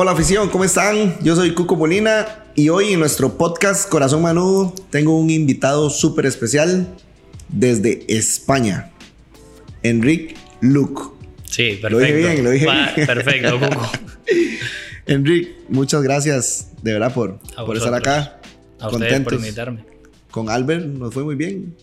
[0.00, 1.18] Hola afición, ¿cómo están?
[1.24, 6.24] Yo soy Cuco Molina y hoy en nuestro podcast Corazón Manudo tengo un invitado súper
[6.26, 6.86] especial
[7.48, 8.92] desde España,
[9.82, 11.02] Enrique Luke.
[11.46, 11.88] Sí, perfecto.
[11.88, 13.08] Lo dije bien, lo dije Va, bien.
[13.08, 13.90] Perfecto, Cuco.
[15.06, 18.40] Enrique, muchas gracias de verdad por, por estar acá.
[18.78, 19.84] A ustedes por invitarme.
[20.30, 21.74] Con Albert nos fue muy bien.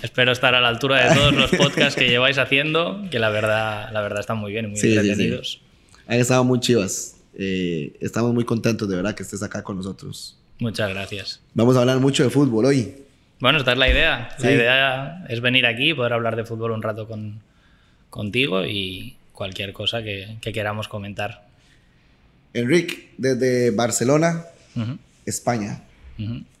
[0.00, 3.90] Espero estar a la altura de todos los podcasts que lleváis haciendo, que la verdad,
[3.92, 4.98] la verdad están muy bien muy Sí, sí, sí.
[5.00, 5.60] entretenidos.
[6.06, 7.16] Han estado muy chivas.
[7.34, 10.36] Eh, estamos muy contentos de verdad que estés acá con nosotros.
[10.58, 11.40] Muchas gracias.
[11.54, 12.94] Vamos a hablar mucho de fútbol hoy.
[13.38, 14.28] Bueno, esta es la idea.
[14.38, 14.46] Sí.
[14.46, 17.40] La idea es venir aquí y poder hablar de fútbol un rato con,
[18.10, 21.46] contigo y cualquier cosa que, que queramos comentar.
[22.52, 24.44] Enrique, desde Barcelona,
[25.24, 25.82] España,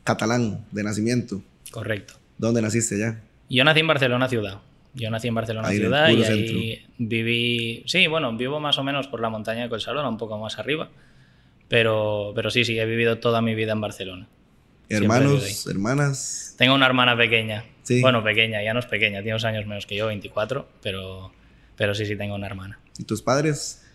[0.04, 1.42] catalán de nacimiento.
[1.70, 2.14] Correcto.
[2.38, 3.20] ¿Dónde naciste allá?
[3.48, 4.60] Yo nací en Barcelona ciudad.
[4.94, 7.82] Yo nací en Barcelona Ahí ciudad y ahí viví.
[7.86, 10.88] Sí, bueno, vivo más o menos por la montaña de Collsalona, un poco más arriba.
[11.68, 14.28] Pero, pero sí, sí, he vivido toda mi vida en Barcelona.
[14.88, 16.56] Hermanos, hermanas.
[16.58, 17.64] Tengo una hermana pequeña.
[17.84, 18.00] Sí.
[18.00, 21.32] Bueno, pequeña, ya no es pequeña, tiene unos años menos que yo, 24, pero,
[21.76, 22.80] pero sí, sí, tengo una hermana.
[22.98, 23.86] ¿Y tus padres?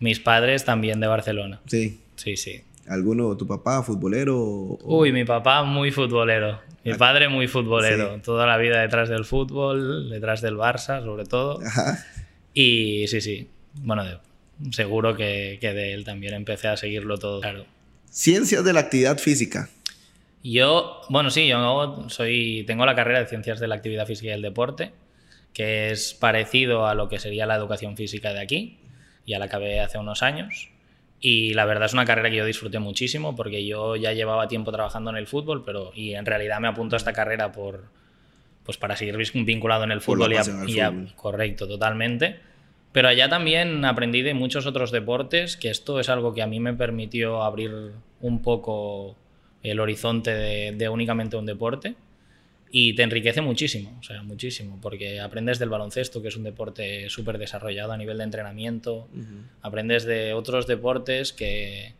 [0.00, 1.60] Mis padres también de Barcelona.
[1.66, 2.00] Sí.
[2.16, 2.62] Sí, sí.
[2.88, 4.38] ¿Alguno, tu papá, futbolero?
[4.40, 6.60] o- Uy, mi papá muy futbolero.
[6.84, 8.10] Mi padre muy futbolero.
[8.12, 8.22] Ah, Sí.
[8.22, 11.60] Toda la vida detrás del fútbol, detrás del Barça, sobre todo.
[11.64, 12.04] Ajá.
[12.54, 13.48] Y sí, sí.
[13.74, 14.04] Bueno,
[14.70, 17.40] seguro que, que de él también empecé a seguirlo todo.
[17.40, 17.66] Claro.
[18.10, 19.68] Ciencias de la actividad física.
[20.42, 24.34] Yo, bueno, sí, yo soy, tengo la carrera de Ciencias de la Actividad Física y
[24.34, 24.92] el Deporte,
[25.52, 28.78] que es parecido a lo que sería la educación física de aquí.
[29.26, 30.70] Ya la acabé hace unos años.
[31.20, 34.70] Y la verdad es una carrera que yo disfruté muchísimo porque yo ya llevaba tiempo
[34.70, 37.84] trabajando en el fútbol, pero y en realidad me apunto a esta carrera por
[38.64, 41.12] pues para seguir vinculado en el fútbol y a- pasión al y a- fútbol.
[41.16, 42.38] correcto, totalmente.
[42.92, 46.60] Pero allá también aprendí de muchos otros deportes, que esto es algo que a mí
[46.60, 47.72] me permitió abrir
[48.20, 49.16] un poco
[49.62, 51.94] el horizonte de, de únicamente un deporte
[52.70, 57.08] y te enriquece muchísimo, o sea, muchísimo, porque aprendes del baloncesto, que es un deporte
[57.08, 59.08] súper desarrollado a nivel de entrenamiento,
[59.62, 61.94] aprendes de otros deportes que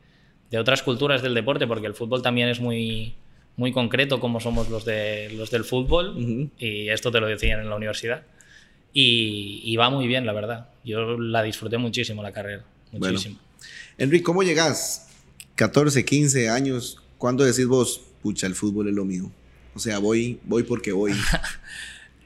[0.50, 3.14] de otras culturas del deporte, porque el fútbol también es muy
[3.56, 6.50] muy concreto como somos los de los del fútbol Ujú.
[6.58, 8.22] y esto te lo decían en la universidad
[8.92, 10.68] y, y va muy bien, la verdad.
[10.84, 13.06] Yo la disfruté muchísimo la carrera, Bueno.
[13.14, 13.38] muchísimo.
[13.98, 15.08] Enrique, ¿cómo llegas?
[15.56, 16.98] 14, 15 años.
[17.18, 19.30] ¿Cuándo decís vos, pucha, el fútbol es lo mío?
[19.78, 21.12] O sea, voy, voy porque voy.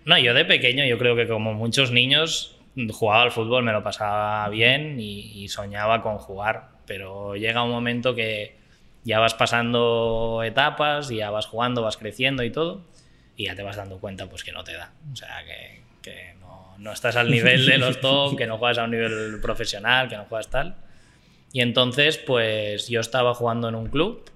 [0.05, 2.57] No, yo de pequeño, yo creo que como muchos niños,
[2.91, 6.71] jugaba al fútbol, me lo pasaba bien y, y soñaba con jugar.
[6.87, 8.57] Pero llega un momento que
[9.05, 12.85] ya vas pasando etapas, ya vas jugando, vas creciendo y todo,
[13.37, 14.91] y ya te vas dando cuenta pues que no te da.
[15.13, 18.79] O sea, que, que no, no estás al nivel de los top, que no juegas
[18.79, 20.75] a un nivel profesional, que no juegas tal.
[21.53, 24.32] Y entonces, pues yo estaba jugando en un club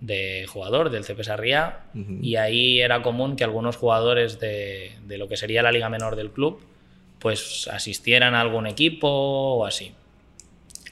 [0.00, 1.80] de jugador del CP Sarriá
[2.22, 6.16] y ahí era común que algunos jugadores de, de lo que sería la liga menor
[6.16, 6.60] del club
[7.18, 9.92] pues asistieran a algún equipo o así.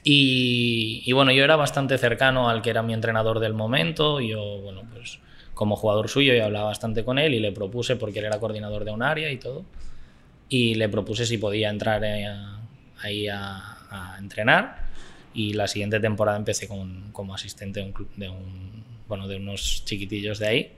[0.03, 4.59] Y, y bueno, yo era bastante cercano al que era mi entrenador del momento, yo,
[4.61, 5.19] bueno, pues
[5.53, 8.85] como jugador suyo yo hablaba bastante con él y le propuse, porque él era coordinador
[8.85, 9.65] de un área y todo,
[10.47, 12.61] y le propuse si podía entrar eh, a-
[13.01, 13.57] ahí a,
[13.89, 14.87] a entrenar
[15.33, 19.35] y la siguiente temporada empecé con- como asistente de un club, de un, bueno, de
[19.35, 20.71] unos chiquitillos de ahí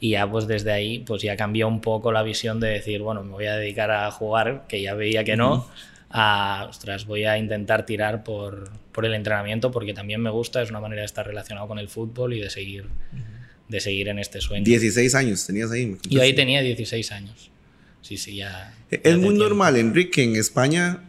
[0.00, 3.24] y ya pues desde ahí pues ya cambió un poco la visión de decir, bueno,
[3.24, 5.66] me voy a dedicar a jugar, que ya veía que no,
[6.10, 10.70] a, ostras, voy a intentar tirar por, por el entrenamiento porque también me gusta, es
[10.70, 12.86] una manera de estar relacionado con el fútbol y de seguir,
[13.68, 14.64] de seguir en este sueño.
[14.64, 15.86] 16 años tenías ahí.
[15.86, 17.50] me Yo ahí tenía 16 años.
[18.02, 18.74] Sí, sí, ya.
[18.90, 19.44] ya Es muy tiempo.
[19.44, 21.04] normal, Enrique, que en España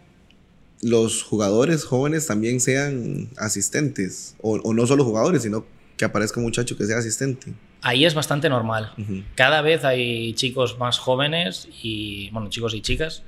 [0.81, 4.35] los jugadores jóvenes también sean asistentes.
[4.41, 5.65] O, o no solo jugadores, sino
[5.99, 7.51] que aparezca un muchacho que sea asistente.
[7.81, 8.93] Ahí es bastante normal.
[8.97, 9.21] Ujú.
[9.35, 13.21] Cada vez hay chicos más jóvenes y, bueno, chicos y chicas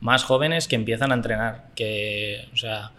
[0.00, 1.66] más jóvenes que empiezan a entrenar.
[1.76, 2.90] Que, o sea,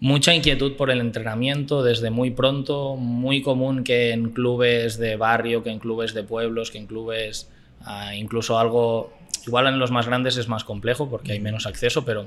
[0.00, 2.96] mucha inquietud por el entrenamiento desde muy pronto.
[2.96, 7.48] Muy común que en clubes de barrio, que en clubes de pueblos, que en clubes,
[7.80, 9.16] ah, incluso algo,
[9.46, 12.26] igual en los más grandes es más complejo porque hay menos acceso, pero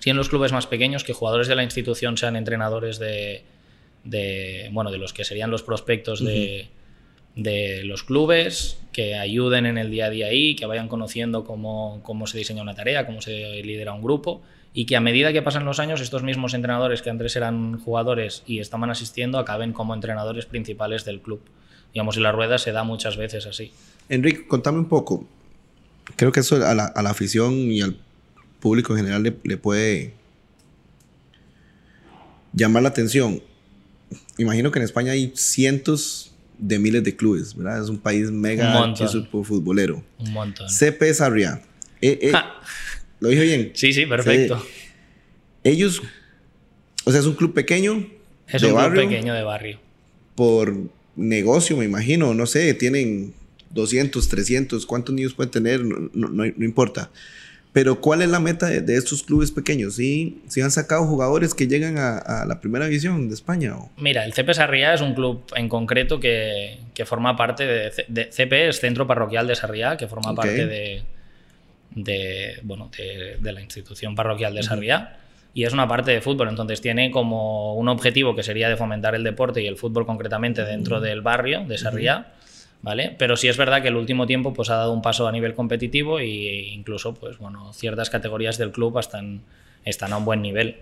[0.00, 3.44] sí en los clubes más pequeños que jugadores de la institución sean entrenadores de,
[4.04, 6.68] de bueno, de los que serían los prospectos de,
[7.36, 12.00] de los clubes, que ayuden en el día a día ahí, que vayan conociendo cómo,
[12.02, 14.42] cómo se diseña una tarea, cómo se lidera un grupo
[14.74, 18.42] y que a medida que pasan los años estos mismos entrenadores que antes eran jugadores
[18.46, 21.42] y estaban asistiendo acaben como entrenadores principales del club.
[21.92, 23.70] Digamos, y la rueda se da muchas veces así.
[24.08, 25.26] Enrique, contame un poco.
[26.16, 27.96] Creo que eso a la, a la afición y al
[28.60, 30.14] público en general le, le puede
[32.54, 33.42] llamar la atención.
[34.38, 37.82] Imagino que en España hay cientos de miles de clubes, ¿verdad?
[37.82, 38.94] Es un país mega
[39.44, 40.04] futbolero.
[40.18, 40.68] Un montón.
[40.68, 41.62] CP Sarriá.
[42.00, 42.32] Eh, eh,
[43.20, 43.72] ¿Lo dije bien?
[43.74, 44.64] Sí, sí, perfecto.
[45.64, 46.02] Ellos,
[47.04, 48.08] o sea, es un club pequeño.
[48.48, 49.78] Es un club pequeño de barrio.
[50.34, 50.74] Por
[51.16, 53.34] negocio, me imagino, no sé, tienen
[53.70, 55.84] 200, 300, ¿cuántos niños pueden tener?
[55.84, 57.10] No, no, importa.
[57.72, 59.94] Pero ¿cuál es la meta de, estos clubes pequeños?
[59.94, 63.74] ¿Sí, ¿Sí, han sacado jugadores que llegan a, la primera división de España?
[63.96, 68.68] Mira, el CP Sarriá es un club en concreto que, que forma parte de, CP,
[68.68, 71.02] es Centro Parroquial de Sarriá, que forma parte de,
[71.94, 75.16] de, bueno, de, la institución parroquial de Sarriá.
[75.54, 79.14] Y es una parte de fútbol, entonces tiene como un objetivo que sería de fomentar
[79.14, 82.32] el deporte y el fútbol concretamente dentro del barrio de Sarriá
[82.82, 83.14] ¿vale?
[83.18, 85.54] Pero sí es verdad que el último tiempo pues, ha dado un paso a nivel
[85.54, 86.26] competitivo e
[86.72, 89.42] incluso pues, bueno, ciertas categorías del club están,
[89.84, 90.76] están a un buen nivel.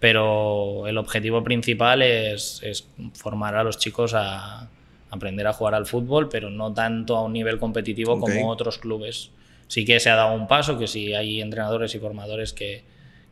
[0.00, 4.68] Pero el objetivo principal es, es formar a los chicos a
[5.08, 9.30] aprender a jugar al fútbol, pero no tanto a un nivel competitivo como otros clubes.
[9.68, 12.82] Sí que se ha dado un paso, que sí hay entrenadores y formadores que,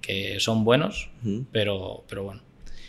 [0.00, 1.10] que son buenos,
[1.50, 2.40] pero, pero bueno.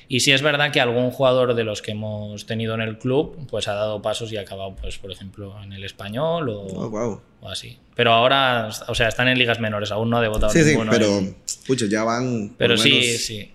[0.08, 3.48] Y sí es verdad que algún jugador de los que hemos tenido en el club
[3.50, 7.22] pues ha dado pasos y ha acabado, pues, por ejemplo, en el español o, oh,
[7.42, 7.78] o así.
[7.96, 11.22] Pero ahora, o sea, están en ligas menores, aún no ha debutado sí, Sí, pero,
[11.68, 12.56] pucha, ya van.
[12.58, 13.52] Pero sí, sí.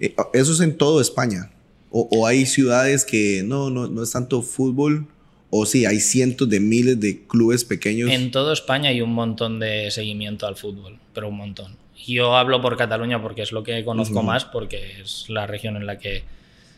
[0.00, 1.50] Eh, eso es en todo España.
[1.96, 5.06] O, hay ciudades que no, no, no es tanto fútbol,
[5.50, 8.10] o sí, hay cientos de miles de clubes pequeños.
[8.10, 11.76] En toda España hay un montón de seguimiento al fútbol, pero un montón.
[12.06, 15.86] Yo hablo por Cataluña porque es lo que conozco más, porque es la región en
[15.86, 16.24] la que,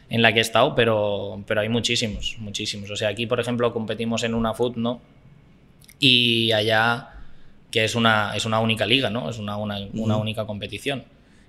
[0.08, 2.90] en la que he estado, pero, pero hay muchísimos, muchísimos.
[2.90, 5.00] O sea, aquí, por ejemplo, competimos en una FUT, ¿no?
[5.98, 7.10] Y allá,
[7.70, 9.28] que es una, es una única liga, ¿no?
[9.28, 11.04] Es una, una, una única competición.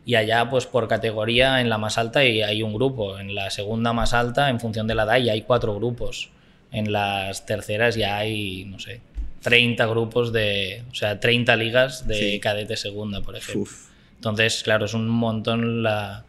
[0.05, 3.19] Y allá, pues por categoría, en la más alta y hay un grupo.
[3.19, 6.29] En la segunda más alta, en función de la edad, ya hay cuatro grupos.
[6.71, 9.01] En las terceras ya hay, no sé,
[9.47, 13.71] 30 grupos de, o sea, 30 ligas de cadete segunda, por ejemplo.
[14.15, 16.25] Entonces, claro, es un montón la,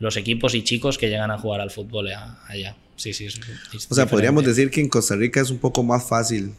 [0.00, 2.74] los equipos y chicos que llegan a jugar al fútbol allá.
[2.96, 3.28] Sí, sí.
[3.28, 6.52] o sea, podríamos decir que en Costa Rica es un poco más fácil.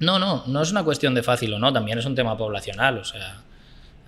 [0.00, 2.98] No, no, no es una cuestión de fácil o no, también es un tema poblacional,
[2.98, 3.42] o sea.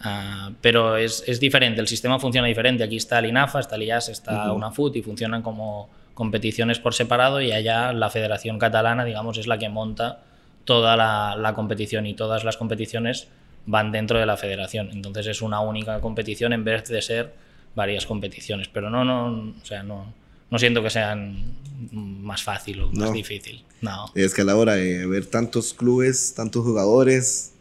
[0.02, 2.84] Ah, pero es, es, diferente, el sistema funciona diferente.
[2.84, 6.92] Aquí está el INAFA, está el IAS, está una FUT y funcionan como competiciones por
[6.92, 10.24] separado y allá la Federación Catalana, digamos, es la que monta
[10.64, 13.28] toda la, competición y todas las competiciones
[13.66, 14.90] van dentro de la federación.
[14.92, 17.32] Entonces es una única competición en vez de ser
[17.74, 18.68] varias competiciones.
[18.68, 20.12] Pero no, no, o sea, no,
[20.50, 21.56] no siento que sean
[21.90, 23.64] más fácil o más difícil.
[23.80, 24.06] No.
[24.14, 27.52] Es que a la hora de ver tantos clubes, tantos jugadores.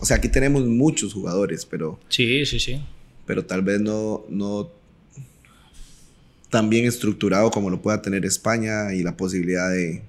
[0.00, 2.00] O sea, aquí tenemos muchos jugadores, pero.
[2.08, 2.82] Sí, sí, sí.
[3.26, 4.70] Pero tal vez no, no
[6.50, 10.02] tan bien estructurado como lo pueda tener España y la posibilidad de,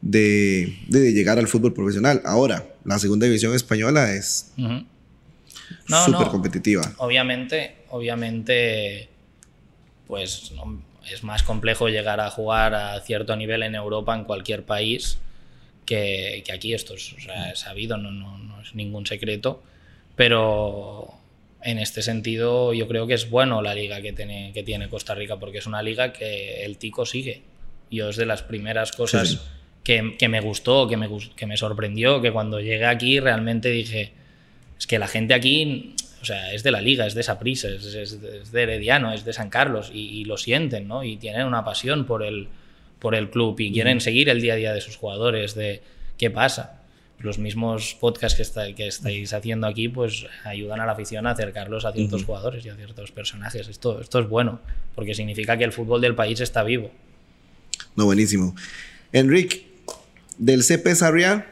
[0.00, 2.22] de, llegar al fútbol profesional.
[2.24, 4.52] Ahora, la segunda división española es
[5.86, 6.82] súper competitiva.
[6.98, 9.08] Obviamente, obviamente,
[10.06, 10.52] pues
[11.10, 15.18] es más complejo llegar a jugar a cierto nivel en Europa, en cualquier país,
[15.84, 16.74] que, aquí.
[16.74, 17.14] Esto es,
[17.54, 19.62] sabido, no, no, es ningún secreto.
[20.16, 21.14] Pero
[21.62, 25.14] en este sentido, yo creo que es bueno la liga que tiene, que tiene Costa
[25.14, 27.42] Rica, porque es una liga que el tico sigue.
[27.90, 29.40] Yo es de las primeras cosas
[29.86, 34.10] que, me gustó, que me, que me sorprendió, que cuando llegué aquí realmente dije,
[34.76, 37.84] es que la gente aquí, o sea, es de la liga, es de Saprissa, es,
[37.94, 41.04] es, de Herediano, es de San Carlos y, lo sienten, ¿no?
[41.04, 42.48] Y tienen una pasión por el,
[42.98, 45.82] por el club y quieren seguir el día a día de sus jugadores, de
[46.18, 46.82] qué pasa.
[47.20, 51.30] Los mismos podcasts que, está, que estáis haciendo aquí, pues ayudan a la afición a
[51.30, 53.68] acercarlos a ciertos jugadores y a ciertos personajes.
[53.68, 54.58] Esto, esto es bueno,
[54.96, 56.90] porque significa que el fútbol del país está vivo.
[57.94, 58.56] No, buenísimo.
[59.12, 59.75] Enrique,
[60.38, 61.46] del CP Sarriá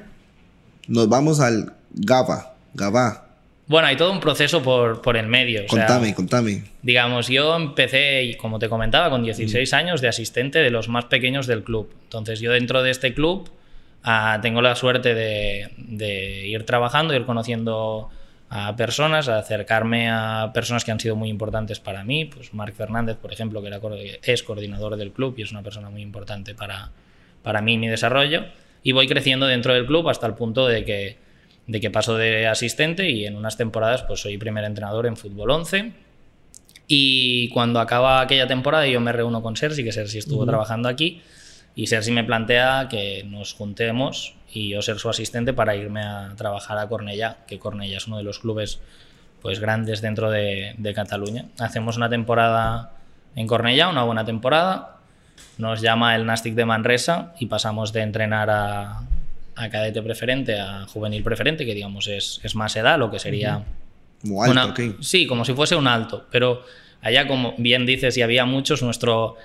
[0.88, 3.24] nos vamos al GABA, GABA.
[3.66, 5.66] Bueno, hay todo un proceso por, por el medio.
[5.66, 6.64] Contame, contame.
[6.82, 11.46] Digamos, yo empecé, como te comentaba, con 16 años de asistente de los más pequeños
[11.46, 11.90] del club.
[12.04, 13.48] Entonces yo dentro de este club
[14.02, 18.10] ah, tengo la suerte de, de, ir trabajando, ir conociendo
[18.50, 22.26] a personas, a acercarme a personas que han sido muy importantes para mí.
[22.26, 23.80] Pues Marc Fernández, por ejemplo, que era,
[24.22, 26.90] es coordinador del club y es una persona muy importante para,
[27.42, 28.44] para mí y mi desarrollo
[28.84, 31.16] y voy creciendo dentro del club hasta el punto de que,
[31.66, 35.50] de que paso de asistente y en unas temporadas pues soy primer entrenador en fútbol
[35.50, 35.92] 11.
[36.86, 41.22] Y cuando acaba aquella temporada yo me reúno con Sergi, que Sergi estuvo trabajando aquí,
[41.74, 46.34] y Sergi me plantea que nos juntemos y yo ser su asistente para irme a
[46.36, 48.80] trabajar a Cornellá, que Cornellá es uno de los clubes
[49.40, 51.46] pues grandes dentro de, de Cataluña.
[51.58, 52.92] Hacemos una temporada
[53.34, 54.93] en Cornellà, una buena temporada.
[55.58, 59.00] Nos llama el Nastic de Manresa y pasamos de entrenar a,
[59.56, 63.62] a cadete preferente a juvenil preferente, que digamos es, es más edad, lo que sería...
[64.22, 64.80] Como alto, una- ok.
[65.00, 66.62] Sí, como si fuese un alto, pero
[67.02, 69.36] allá como bien dices y había muchos, nuestro...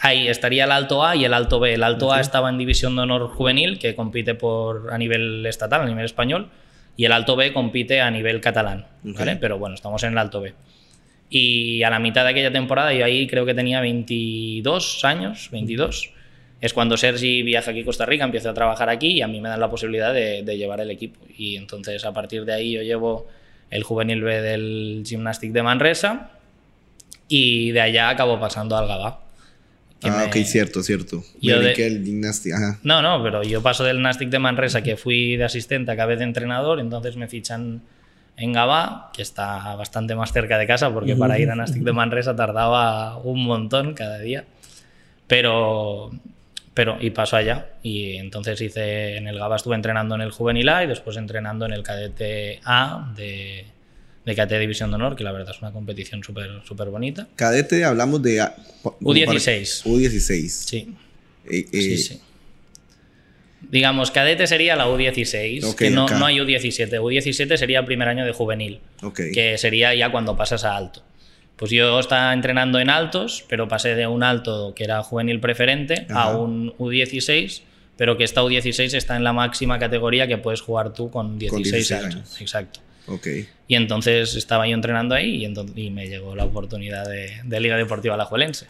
[0.00, 1.74] Ahí estaría el alto A y el alto B.
[1.74, 5.82] El alto A estaba en división de honor juvenil, que compite por, a nivel estatal,
[5.82, 6.48] a nivel español,
[6.96, 9.18] y el alto B compite a nivel catalán, Ok.
[9.18, 9.36] ¿vale?
[9.36, 10.54] Pero bueno, estamos en el alto B.
[11.36, 16.12] Y a la mitad de aquella temporada, yo ahí creo que tenía 22 años, 22.
[16.60, 19.40] Es cuando Sergi viaja aquí a Costa Rica, empieza a trabajar aquí y a mí
[19.40, 21.18] me dan la posibilidad de, de llevar el equipo.
[21.36, 23.26] Y entonces a partir de ahí yo llevo
[23.70, 26.30] el juvenil B del Gymnastic de Manresa
[27.28, 29.20] y de allá acabo pasando al Gabá.
[30.04, 31.24] Ah, me- ok, cierto, cierto.
[31.40, 32.78] Yo Me de- el gimnastia, ajá.
[32.84, 36.24] No, no, pero yo paso del Nastic de Manresa, que fui de asistente, acabé de
[36.24, 37.82] entrenador, entonces me fichan
[38.36, 41.92] en Gabá, que está bastante más cerca de casa, porque para ir a Nastic de
[41.92, 44.44] Manresa tardaba un montón cada día.
[45.26, 46.10] Pero,
[46.74, 47.70] pero, y paso allá.
[47.82, 51.64] Y entonces hice, en el Gabá estuve entrenando en el Juvenil A y después entrenando
[51.66, 53.64] en el Cadete A de,
[54.24, 57.26] de Cadete División de Honor, que la verdad es una competición súper súper bonita.
[57.36, 58.40] Cadete, hablamos de...
[58.40, 59.24] ah, como U16.
[59.26, 59.38] para-
[59.96, 60.46] U16.
[60.48, 60.94] Sí.
[61.50, 62.20] Eh, eh, Sí, sí.
[63.70, 66.90] Digamos, cadete sería la U16, Ok, que no, no hay U17.
[67.00, 69.20] U17 sería el primer año de juvenil, Ok.
[69.32, 71.02] que sería ya cuando pasas a alto.
[71.56, 76.06] Pues yo estaba entrenando en altos, pero pasé de un alto que era juvenil preferente
[76.10, 76.36] a Ajá.
[76.36, 77.62] un U16,
[77.96, 81.72] pero que esta U16 está en la máxima categoría que puedes jugar tú con 16,
[81.72, 82.14] 16 años.
[82.16, 82.40] años.
[82.40, 82.80] Exacto.
[83.06, 83.28] Ok.
[83.68, 87.60] Y entonces estaba yo entrenando ahí y, entonces, y me llegó la oportunidad de, de
[87.60, 88.66] Liga Deportiva Alajuelense.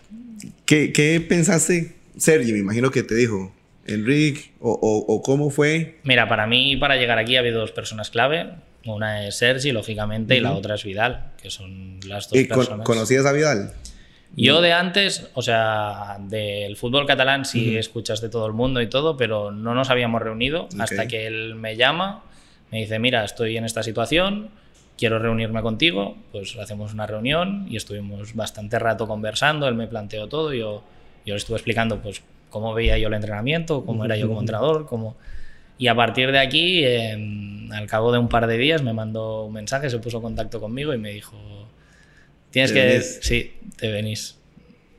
[0.66, 2.52] ¿Qué, qué pensaste, Sergi?
[2.52, 3.54] Me imagino que te dijo,
[3.86, 5.98] Enrique, o, o, o cómo fue.
[6.04, 8.50] Mira, para mí, para llegar aquí ha habido dos personas clave.
[8.86, 12.84] Una es Sergi, lógicamente, y la otra es Vidal, que son las dos ¿Y personas.
[12.84, 13.72] ¿Conocías a Vidal?
[14.36, 18.88] Yo de antes, o sea, del fútbol catalán sí escuchas de todo el mundo y
[18.88, 22.24] todo, pero no nos habíamos reunido hasta que él me llama,
[22.72, 24.50] me dice, mira, estoy en esta situación,
[24.98, 30.26] quiero reunirme contigo, pues hacemos una reunión y estuvimos bastante rato conversando, él me planteó
[30.28, 30.82] todo, yo,
[31.24, 32.20] yo le estuve explicando pues
[32.54, 35.16] cómo veía yo el entrenamiento, cómo era yo como entrenador, cómo...
[35.76, 39.44] Y a partir de aquí, em, al cabo de un par de días, me mandó
[39.46, 41.36] un mensaje, se puso en contacto conmigo y me dijo,
[42.50, 42.86] tienes ¿Te que...
[42.86, 43.18] venís?
[43.22, 44.38] Sí, te venís.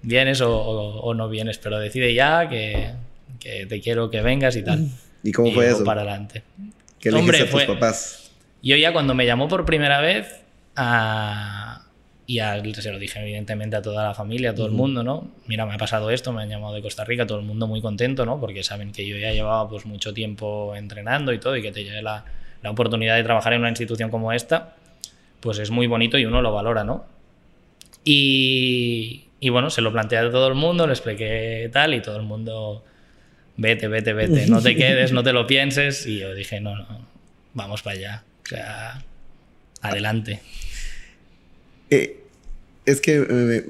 [0.02, 2.92] Vienes o, o- o no vienes, pero decide ya que,
[3.40, 4.90] que te quiero que vengas y tal.
[5.24, 5.84] ¿Y cómo Y fue eso?
[5.86, 6.44] para adelante.
[7.00, 8.32] ¿Qué le Hombre, a tus fue- papás?
[8.62, 10.28] Yo ya cuando me llamó por primera vez,
[10.76, 11.65] a-
[12.28, 15.28] y a- se lo dije evidentemente a toda la familia, a todo el mundo, ¿no?
[15.48, 17.82] Mira, me ha pasado esto, me han llamado de Costa Rica, todo el mundo muy
[17.82, 18.40] contento, ¿no?
[18.40, 21.84] Porque saben que yo ya llevaba pues mucho tiempo entrenando y todo, y que te
[21.84, 22.26] llegue la,
[22.64, 24.76] la oportunidad de trabajar en una institución como esta,
[25.40, 27.06] pues es muy bonito y uno lo valora, ¿no?
[28.04, 32.18] Y, y bueno, se lo planteé a todo el mundo, le expliqué tal, y todo
[32.18, 32.84] el mundo,
[33.58, 37.06] vete, vete, vete, no te quedes, no te lo pienses, y yo dije, no, no,
[37.54, 39.04] vamos para allá, o sea,
[39.82, 40.42] adelante.
[41.90, 42.20] Eh,
[42.86, 43.66] es que, eh,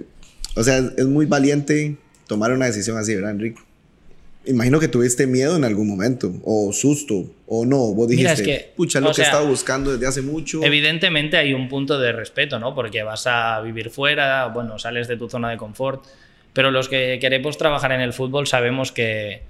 [0.55, 1.95] o sea, es muy valiente
[2.27, 3.61] tomar una decisión así, ¿verdad, Enrique?
[4.47, 7.77] Imagino que tuviste miedo en algún momento, o susto, o no.
[7.95, 10.63] Vos dijiste, Mira, es que, pucha, lo que sea, he estado buscando desde hace mucho.
[10.63, 12.75] Evidentemente hay un punto de respeto, ¿no?
[12.75, 16.05] Porque vas a vivir fuera, bueno, sales de tu zona de confort,
[16.53, 19.41] pero los que queremos trabajar en el fútbol sabemos que,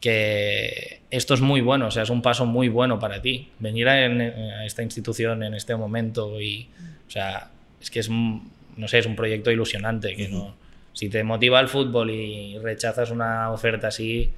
[0.00, 3.50] que esto es muy bueno, o sea, es un paso muy bueno para ti.
[3.58, 6.68] Venir a, en- a esta institución en este momento y,
[7.06, 10.54] o sea, es que es, no sé, es un proyecto ilusionante, que no,
[10.92, 14.30] si te motiva el fútbol y rechazas una oferta así,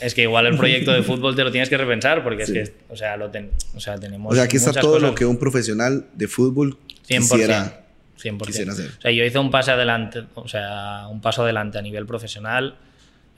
[0.00, 2.56] es que igual el proyecto de fútbol te lo tienes que repensar, porque Sí.
[2.58, 5.08] es que, o sea, lo ten- o sea tenemos o sea, aquí está todo cosas-
[5.10, 7.20] lo que un profesional de fútbol 100%.
[7.36, 7.82] quisiera.
[8.16, 8.46] 100%.
[8.46, 8.90] quisiera hacer.
[8.98, 12.76] O sea, yo hice un pase adelante, o sea, un paso adelante a nivel profesional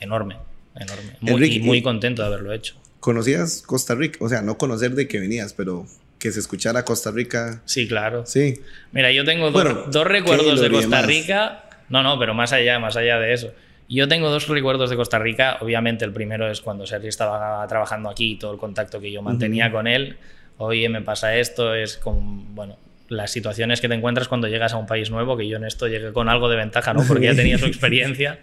[0.01, 0.37] enorme,
[0.77, 1.13] enorme.
[1.21, 2.75] Muy, Enrique, y muy contento de haberlo hecho.
[3.01, 4.19] ¿Conocías Costa Rica?
[4.23, 5.87] O sea, no conocer de que venías, pero
[6.19, 7.63] que se escuchara Costa Rica.
[7.65, 8.25] Sí, claro.
[8.27, 8.61] Sí.
[8.93, 11.03] Mira, yo tengo do- Bueno, dos recuerdos de Costa.
[11.03, 11.65] Rica.
[11.89, 13.53] No, no, pero más allá, más allá de eso.
[13.89, 15.57] Yo tengo dos recuerdos de Costa Rica.
[15.61, 19.23] Obviamente, el primero es cuando Sergi estaba trabajando aquí y todo el contacto que yo
[19.23, 20.17] mantenía con él.
[20.59, 22.77] Oye, me pasa esto, es con, bueno,
[23.09, 25.87] las situaciones que te encuentras cuando llegas a un país nuevo, que yo en esto
[25.89, 27.03] llegué con algo de ventaja, ¿no?
[27.09, 28.41] Porque ya tenía su experiencia,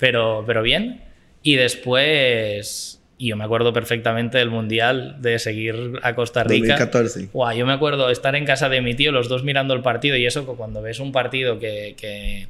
[0.00, 1.02] pero, pero bien.
[1.44, 6.76] Y después, y yo me acuerdo perfectamente del Mundial, de seguir a Costa Rica.
[6.76, 7.28] 2014.
[7.32, 10.16] Guau, yo me acuerdo estar en casa de mi tío, los dos mirando el partido
[10.16, 12.48] y eso, cuando ves un partido que, que,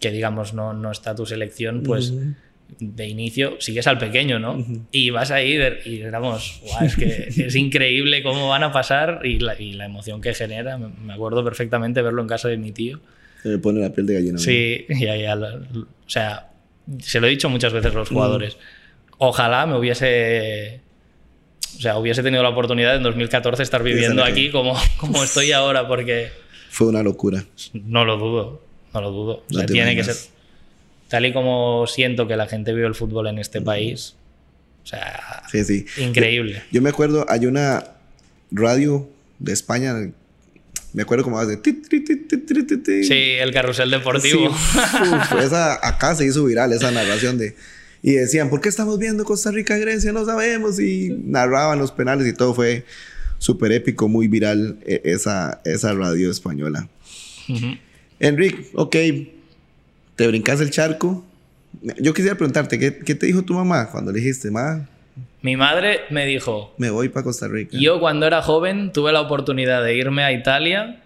[0.00, 2.14] que, digamos no, no está tu selección, pues
[2.80, 4.64] de inicio sigues al pequeño, ¿no?
[4.92, 9.40] Y vas ahí y éramos, guau, es que es increíble cómo van a pasar y
[9.40, 10.78] la, y la, emoción que genera.
[10.78, 12.98] Me acuerdo perfectamente verlo en casa de mi tío.
[13.42, 14.38] Se me pone la piel de gallina.
[14.38, 16.48] Sí, y ahí, o sea,
[16.98, 18.56] se lo he dicho muchas veces a los jugadores.
[19.18, 20.82] Ojalá me hubiese
[21.76, 25.88] o sea, hubiese tenido la oportunidad en 2014 estar viviendo aquí como, como estoy ahora,
[25.88, 26.30] porque...
[26.70, 27.44] Fue una locura.
[27.72, 28.62] No lo dudo,
[28.94, 29.44] no lo dudo.
[29.50, 30.16] O sea, tiene que ser...
[31.08, 34.14] Tal y como siento que la gente vive el fútbol en este país,
[34.82, 35.84] o sea, sí, sí.
[35.98, 36.62] increíble.
[36.70, 37.84] Yo, me acuerdo, hay una
[38.50, 39.94] radio de España,
[40.94, 41.60] me acuerdo como hace...
[41.62, 44.56] Sí, el carrusel deportivo.
[45.42, 47.56] esa, acá se hizo viral esa narración de
[48.02, 50.12] y decían, ¿por qué estamos viendo Costa Rica-Grecia?
[50.12, 50.80] No sabemos.
[50.80, 52.84] Y narraban los penales y todo fue
[53.38, 56.88] súper épico, muy viral e, esa, esa radio española.
[58.18, 58.96] Enrique, ok,
[60.16, 61.24] te brincas el charco.
[62.00, 64.88] Yo quisiera preguntarte, ¿qué, ¿qué, te dijo tu mamá cuando le dijiste, ma?
[65.40, 66.74] Mi madre me dijo...
[66.78, 67.76] Me voy para Costa Rica.
[67.78, 71.02] Yo cuando era joven tuve la oportunidad de irme a Italia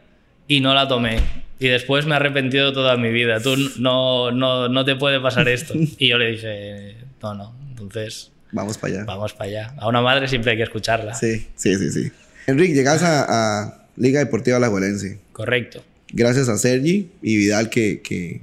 [0.49, 1.21] y no la tomé.
[1.59, 3.41] Y después me he arrepentido toda mi vida.
[3.41, 5.75] Tú no, no, no te puede pasar esto.
[5.99, 7.55] Y yo le dije, no, no.
[7.71, 8.31] Entonces...
[8.53, 9.05] Vamos para allá.
[9.05, 9.75] Vamos para allá.
[9.79, 11.15] A una madre siempre hay que escucharla.
[11.15, 12.13] Sí, sí, sí, sí.
[12.47, 15.19] Enrique, llegas a, Liga Deportiva La Juelense.
[15.33, 15.83] Correcto.
[16.13, 18.03] Gracias a Sergi y Vidal que...
[18.03, 18.43] que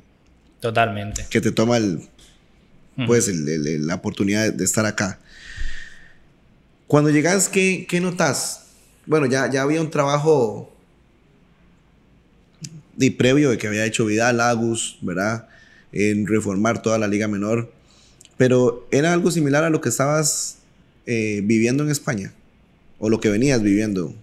[0.60, 1.26] Totalmente.
[1.30, 2.02] Que te toma el,
[3.06, 5.20] pues, la oportunidad de estar acá.
[6.88, 8.66] Cuando llegas, ¿qué, qué notas?
[9.06, 10.73] Bueno, ya, ya había un trabajo
[12.98, 15.48] y previo de que había hecho Vidal, Agus, ¿verdad?
[15.92, 17.72] En reformar toda la liga menor.
[18.38, 20.60] Pero era algo similar a lo que estabas
[21.06, 22.34] eh, viviendo en España
[23.00, 24.14] o lo que venías viviendo.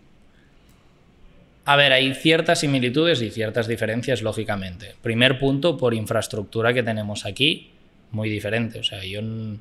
[1.65, 4.95] A ver, hay ciertas similitudes y ciertas diferencias, lógicamente.
[5.03, 7.71] Primer punto, por infraestructura que tenemos aquí,
[8.11, 8.81] muy diferente.
[8.81, 9.61] O sea, yo en,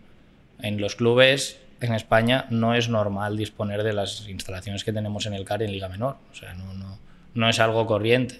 [0.62, 5.34] en los clubes en España no es normal disponer de las instalaciones que tenemos en
[5.34, 6.16] el CAR en Liga Menor.
[6.32, 6.98] O sea, no, no,
[7.34, 8.40] no es algo corriente.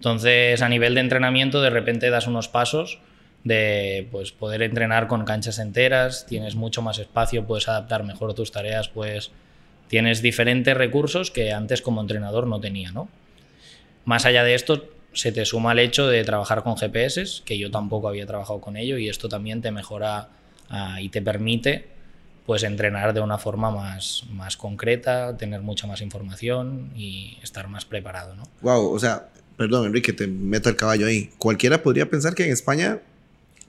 [0.00, 3.00] Entonces, a nivel de entrenamiento, de repente das unos pasos
[3.44, 8.50] de pues, poder entrenar con canchas enteras, tienes mucho más espacio, puedes adaptar mejor tus
[8.50, 9.30] tareas, pues
[9.88, 13.10] tienes diferentes recursos que antes como entrenador no tenía, ¿no?
[14.06, 17.70] Más allá de esto, se te suma el hecho de trabajar con GPS, que yo
[17.70, 20.30] tampoco había trabajado con ello, y esto también te mejora
[20.70, 21.88] ah, y te permite
[22.46, 27.84] pues entrenar de una forma más, más concreta, tener mucha más información y estar más
[27.84, 28.44] preparado, ¿no?
[28.62, 29.28] Wow, o sea,
[29.60, 31.28] perdón Enrique, te meto el caballo ahí.
[31.36, 33.00] Cualquiera podría pensar que en España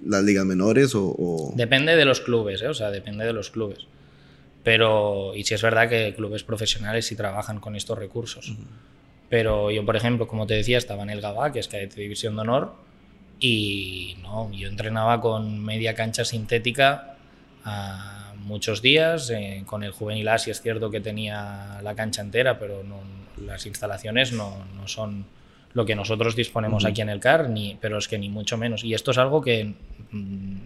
[0.01, 1.51] las ligas menores o...
[1.57, 2.69] Depende de los clubes, ¿eh?
[2.69, 3.79] o sea, depende de los clubes.
[4.63, 8.55] Pero, y si es verdad que clubes profesionales sí trabajan con estos recursos.
[9.27, 12.35] Pero yo, por ejemplo, como te decía, estaba en el GABA, que es cadete división
[12.35, 12.73] de honor,
[13.41, 17.17] y no, yo entrenaba con media cancha sintética
[17.65, 19.29] a muchos días.
[19.29, 23.01] Eh, con el juvenil A sí es cierto que tenía la cancha entera, pero no,
[23.45, 25.25] las instalaciones no, no son
[25.73, 28.83] lo que nosotros disponemos aquí en el CAR, ni, pero es que ni mucho menos.
[28.83, 29.73] Y esto es algo que
[30.11, 30.57] mm,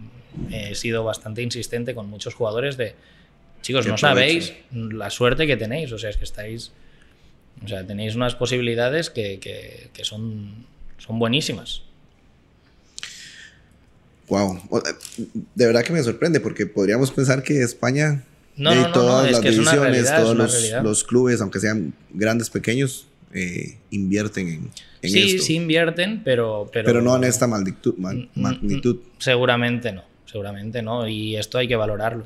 [0.50, 2.94] he sido bastante insistente con muchos jugadores de,
[3.62, 6.72] chicos, no sabéis la suerte que tenéis, o sea, es que estáis,
[7.64, 9.38] o sea, tenéis unas posibilidades que,
[9.92, 10.66] que, son,
[10.98, 11.82] son buenísimas.
[14.28, 14.60] Wow,
[15.54, 18.24] de verdad que me sorprende porque podríamos pensar que España
[18.56, 24.48] no, no, todas las divisiones, todos los, los, clubes, aunque sean grandes, pequeños, eh, invierten
[24.48, 24.70] en,
[25.02, 26.86] sí, Sí, invierten, pero, pero...
[26.86, 28.98] Pero no en esta magnitud, mm, mm, magnitud.
[29.18, 31.08] Seguramente no, seguramente no.
[31.08, 32.24] Y esto hay que valorarlo.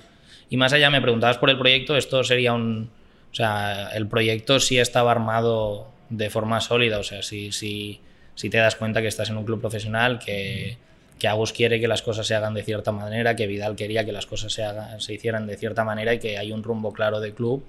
[0.49, 2.91] Y más allá, me preguntabas por el proyecto, esto sería un...
[3.33, 8.01] O sea, el proyecto sí estaba armado de forma sólida, o sea, si, si,
[8.35, 10.77] si te das cuenta que estás en un club profesional, que,
[11.21, 14.11] que Agus quiere que las cosas se hagan de cierta manera, que Vidal quería que
[14.11, 17.21] las cosas se, hagan, se hicieran de cierta manera y que hay un rumbo claro
[17.21, 17.63] de club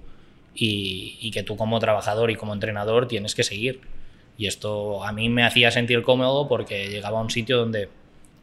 [0.56, 3.82] y, y que tú como trabajador y como entrenador tienes que seguir.
[4.38, 7.90] Y esto a mí me hacía sentir cómodo porque llegaba a un sitio donde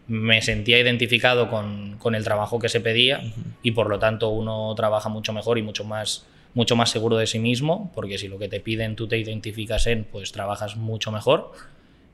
[0.08, 3.20] me sentía identificado con, con el trabajo que se pedía
[3.62, 7.26] y por lo tanto uno trabaja mucho mejor y mucho más, mucho más seguro de
[7.26, 11.12] sí mismo, porque si lo que te piden tú te identificas en, pues trabajas mucho
[11.12, 11.52] mejor.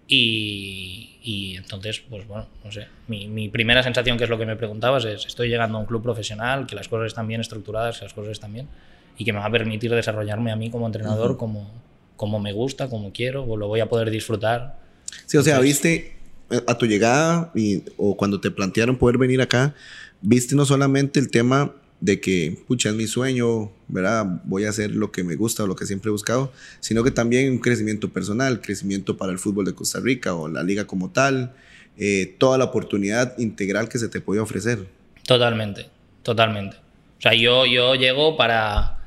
[0.07, 4.45] Y, y entonces, pues bueno, no sé, mi, mi, primera sensación, que es lo que
[4.45, 7.99] me preguntabas, es, estoy llegando a un club profesional, que las cosas están bien estructuradas,
[7.99, 8.69] que las cosas están bien,
[9.16, 11.70] y que me va a permitir desarrollarme a mí como entrenador, como,
[12.16, 14.79] como me gusta, como quiero, o lo voy a poder disfrutar.
[15.27, 16.16] Sí, o sea, viste
[16.50, 19.74] eh, a tu llegada y, o cuando te plantearon poder venir acá,
[20.20, 24.42] viste no solamente el tema de que, pucha, es mi sueño, ¿verdad?
[24.44, 27.11] Voy a hacer lo que me gusta o lo que siempre he buscado, sino que
[27.11, 31.11] también un crecimiento personal, crecimiento para el fútbol de Costa Rica o la liga como
[31.11, 31.55] tal,
[31.96, 34.87] eh, toda la oportunidad integral que se te puede ofrecer.
[35.27, 35.87] Totalmente,
[36.22, 36.77] totalmente.
[37.18, 39.04] O sea, yo, yo llego para,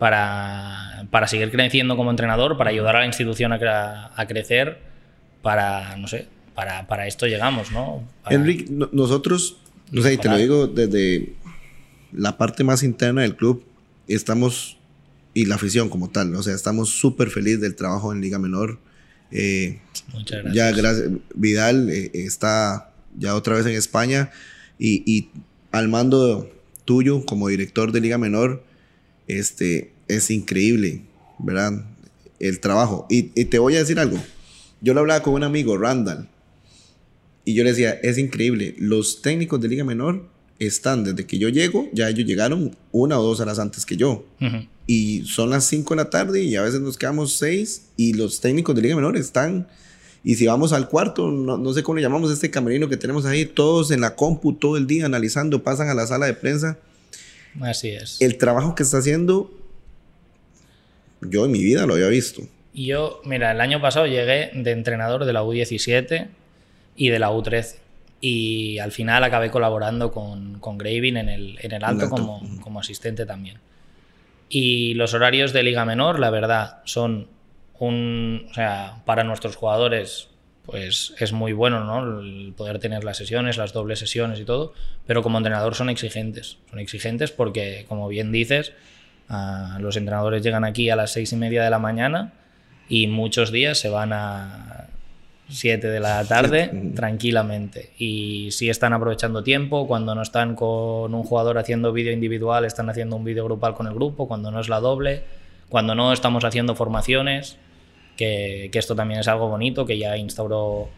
[0.00, 4.78] para, para seguir creciendo como entrenador, para ayudar a la institución a, a crecer,
[5.42, 8.02] para, no sé, para, para esto llegamos, ¿no?
[8.30, 9.58] Enrique, nosotros,
[9.92, 11.34] no sé, y te lo digo desde
[12.12, 13.62] la parte más interna del club,
[14.08, 14.78] estamos,
[15.34, 18.78] y la afición como tal, o sea, estamos súper felices del trabajo en Liga Menor.
[19.30, 19.80] Eh,
[20.14, 20.54] Muchas gracias.
[20.54, 21.10] Ya, gracias.
[21.34, 24.30] Vidal eh, está ya otra vez en España
[24.78, 25.28] y, y,
[25.72, 26.50] al mando
[26.86, 28.64] tuyo como director de Liga Menor,
[29.38, 31.02] este, es increíble,
[31.38, 31.84] ¿verdad?
[32.38, 33.06] El trabajo.
[33.10, 34.18] Y, y te voy a decir algo.
[34.80, 36.28] Yo lo hablaba con un amigo, Randall,
[37.44, 41.48] y yo le decía, es increíble, los técnicos de Liga Menor están desde que yo
[41.48, 44.24] llego, ya ellos llegaron una o dos horas antes que yo.
[44.86, 48.40] Y son las 5 de la tarde y a veces nos quedamos 6 y los
[48.40, 49.66] técnicos de Liga Menor están...
[50.22, 53.24] Y si vamos al cuarto, no, no, sé cómo le llamamos este camerino que tenemos
[53.24, 56.76] ahí, todos en la compu todo el día analizando, pasan a la sala de prensa.
[57.60, 58.20] Así es.
[58.20, 59.50] El trabajo que está haciendo,
[61.20, 62.42] yo en mi vida lo había visto.
[62.72, 66.28] Yo, mira, el año pasado llegué de entrenador de la U17
[66.96, 67.76] y de la U13
[68.20, 72.80] y al final acabé colaborando con, con Graving en el, en el alto, como, como,
[72.80, 73.58] asistente también.
[74.48, 77.28] Y los horarios de Liga Menor, la verdad, son
[77.78, 78.46] un.
[78.50, 80.28] O sea, para nuestros jugadores,
[80.70, 82.20] pues es muy bueno, ¿no?
[82.20, 84.72] El poder tener las sesiones, las dobles sesiones y todo,
[85.04, 86.58] pero como entrenador son exigentes.
[86.70, 88.72] Son exigentes porque, como bien dices,
[89.80, 92.32] los entrenadores llegan aquí a las seis y media de la mañana
[92.88, 94.86] y muchos días se van a
[95.48, 97.90] 7 de la tarde tranquilamente.
[97.98, 102.88] Y si están aprovechando tiempo, cuando no están con un jugador haciendo vídeo individual, están
[102.90, 105.24] haciendo un vídeo grupal con el grupo, cuando no es la doble,
[105.68, 107.56] cuando no estamos haciendo formaciones,
[108.20, 110.88] que, esto también es algo bonito que ya instauró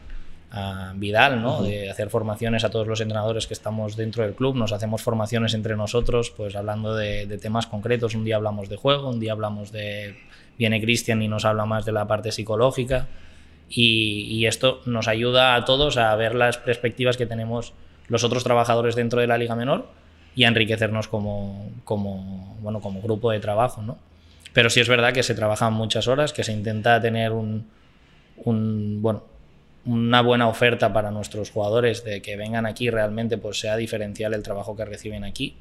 [0.51, 1.63] a Vidal, ¿no?
[1.63, 5.55] De hacer formaciones a todos los entrenadores que estamos dentro del club, nos hacemos formaciones
[5.55, 9.33] entre nosotros, pues hablando de, de temas concretos, un día hablamos de juego, un día
[9.33, 10.17] hablamos de...
[10.59, 13.09] Viene Cristian y nos habla más de la parte psicológica.
[13.75, 17.73] Y, esto nos ayuda a todos a ver las perspectivas que tenemos
[18.09, 19.87] los otros trabajadores dentro de la Liga Menor
[20.35, 23.81] y a enriquecernos como, como, bueno, como grupo de trabajo.
[23.81, 23.97] ¿no?
[24.53, 27.67] Pero sí es verdad que se trabajan muchas horas, que se intenta tener un,
[29.01, 29.25] bueno,
[29.85, 34.43] una buena oferta para nuestros jugadores de que vengan aquí realmente pues sea diferencial el
[34.43, 35.57] trabajo que reciben aquí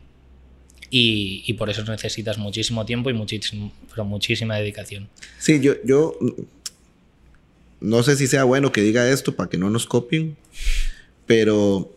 [0.91, 5.07] y, y por eso necesitas muchísimo tiempo y muchísimo, pero muchísima dedicación.
[5.39, 6.17] Sí, yo, yo
[7.79, 10.35] no sé si sea bueno que diga esto para que no nos copien,
[11.25, 11.91] pero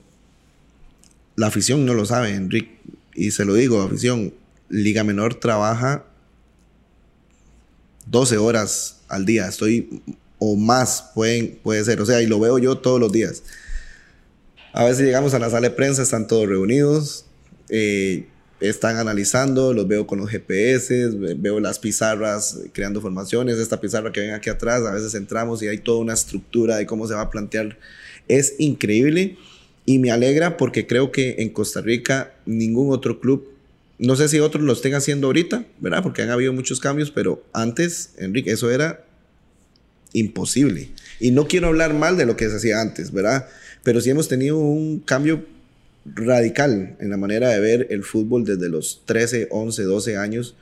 [1.37, 2.79] la afición no lo sabe, Enrique.
[3.15, 4.33] Y se lo digo, afición,
[4.69, 6.05] Liga Menor trabaja
[8.07, 9.49] 12 horas al día.
[9.49, 10.03] Estoy,
[10.39, 12.01] o más pueden, puede ser.
[12.01, 13.43] O sea, y lo veo yo todos los días.
[14.73, 17.27] A veces llegamos a la sala de prensa, están todos reunidos.
[17.69, 18.27] Eh,
[18.61, 24.21] están analizando, los veo con los GPS, veo las pizarras creando formaciones, esta pizarra que
[24.21, 27.23] ven aquí atrás, a veces entramos y hay toda una estructura de cómo se va
[27.23, 27.79] a plantear.
[28.29, 29.37] Es increíble
[29.85, 33.49] y me alegra porque creo que en Costa Rica ningún otro club,
[33.99, 36.03] no sé si otros lo estén haciendo ahorita, ¿verdad?
[36.03, 39.05] Porque han habido muchos cambios, pero antes, Enrique, eso era
[40.13, 40.91] imposible.
[41.21, 43.49] Y no quiero hablar mal de lo que se hacía antes, ¿verdad?
[43.83, 45.45] Pero sí hemos tenido un cambio
[46.05, 50.55] radical en la manera de ver el fútbol desde los 13, 11, 12 años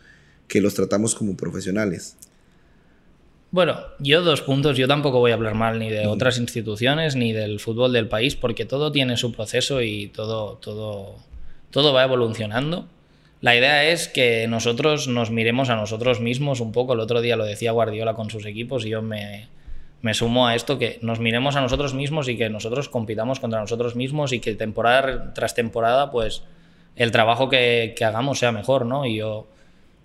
[0.48, 2.16] que los tratamos como profesionales.
[3.50, 7.34] Bueno, yo dos puntos, yo tampoco voy a hablar mal ni de otras instituciones ni
[7.34, 11.16] del fútbol del país porque todo tiene su proceso y todo, todo,
[11.70, 12.88] todo va evolucionando.
[13.42, 16.92] La idea es que nosotros nos miremos a nosotros mismos un poco.
[16.92, 19.48] El otro día lo decía Guardiola con sus equipos y yo me,
[20.00, 23.58] me sumo a esto, que nos miremos a nosotros mismos y que nosotros compitamos contra
[23.58, 26.44] nosotros mismos y que temporada tras temporada, pues
[26.94, 29.06] el trabajo que, que hagamos sea mejor, ¿no?
[29.06, 29.48] Y yo,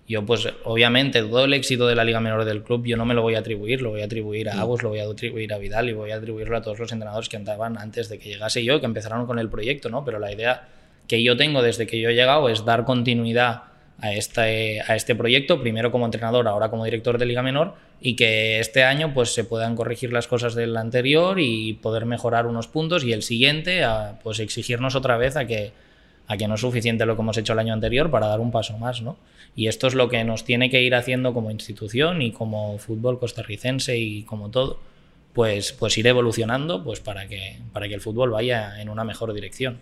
[0.08, 3.14] yo, pues obviamente, todo el éxito de la Liga Menor del club yo no me
[3.14, 4.60] lo voy a atribuir, lo voy a atribuir a.
[4.60, 7.28] Agus, lo voy a atribuir a Vidal y voy a atribuirlo a todos los entrenadores
[7.28, 10.04] que andaban antes de que llegase yo, que empezaron con el proyecto, ¿no?
[10.04, 10.66] Pero la idea
[11.08, 13.62] que yo tengo desde que yo he llegado es dar continuidad
[14.00, 18.14] a este, a este proyecto, primero como entrenador, ahora como director de Liga Menor, y
[18.14, 22.68] que este año pues se puedan corregir las cosas del anterior y poder mejorar unos
[22.68, 25.72] puntos y el siguiente a, pues exigirnos otra vez a que,
[26.28, 28.52] a que no es suficiente lo que hemos hecho el año anterior para dar un
[28.52, 29.16] paso más, ¿no?
[29.56, 33.18] Y esto es lo que nos tiene que ir haciendo como institución y como fútbol
[33.18, 34.78] costarricense y como todo,
[35.32, 39.32] pues, pues ir evolucionando pues para que, para que el fútbol vaya en una mejor
[39.32, 39.78] dirección.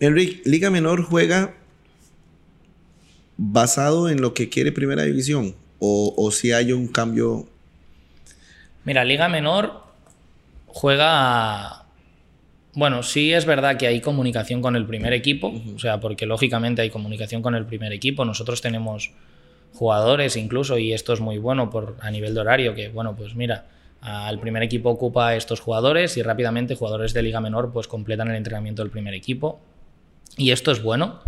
[0.00, 1.54] Enrique, Liga Menor juega
[3.36, 7.46] basado en lo que quiere Primera División o, si hay un cambio?
[8.84, 9.84] Mira, Liga Menor
[10.66, 11.84] juega
[12.74, 16.82] Bueno, sí es verdad que hay comunicación con el primer equipo, o sea, porque lógicamente
[16.82, 18.24] hay comunicación con el primer equipo.
[18.24, 19.12] Nosotros tenemos
[19.74, 23.34] jugadores incluso, y esto es muy bueno por, a nivel de horario, que bueno, pues
[23.34, 23.66] mira,
[24.30, 28.36] el primer equipo ocupa estos jugadores y rápidamente jugadores de liga menor pues completan el
[28.36, 29.60] entrenamiento del primer equipo.
[30.36, 31.20] Y esto es bueno.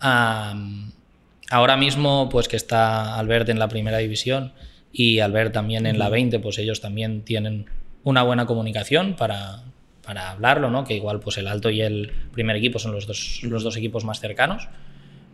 [0.00, 4.52] ahora mismo, pues que está Albert en la primera división
[4.92, 7.66] y Albert también en la 20, pues ellos también tienen
[8.02, 9.62] una buena comunicación para,
[10.02, 10.84] para hablarlo, ¿no?
[10.84, 14.04] Que igual pues el alto y el primer equipo son los dos, los dos equipos
[14.04, 14.68] más cercanos.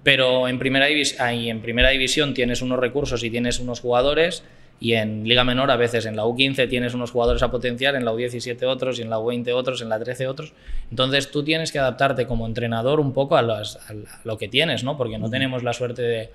[0.02, 4.42] Pero en primera, en primera división tienes unos recursos y tienes unos jugadores
[4.82, 8.04] y en Liga Menor a veces en la U15 tienes unos jugadores a potenciar, en
[8.04, 10.52] la U17 otros y en la U20 otros, en la 13 otros.
[10.90, 13.62] Entonces tú tienes que adaptarte como entrenador un poco a,
[14.24, 14.96] lo que tienes, ¿no?
[14.96, 16.30] Porque no tenemos la suerte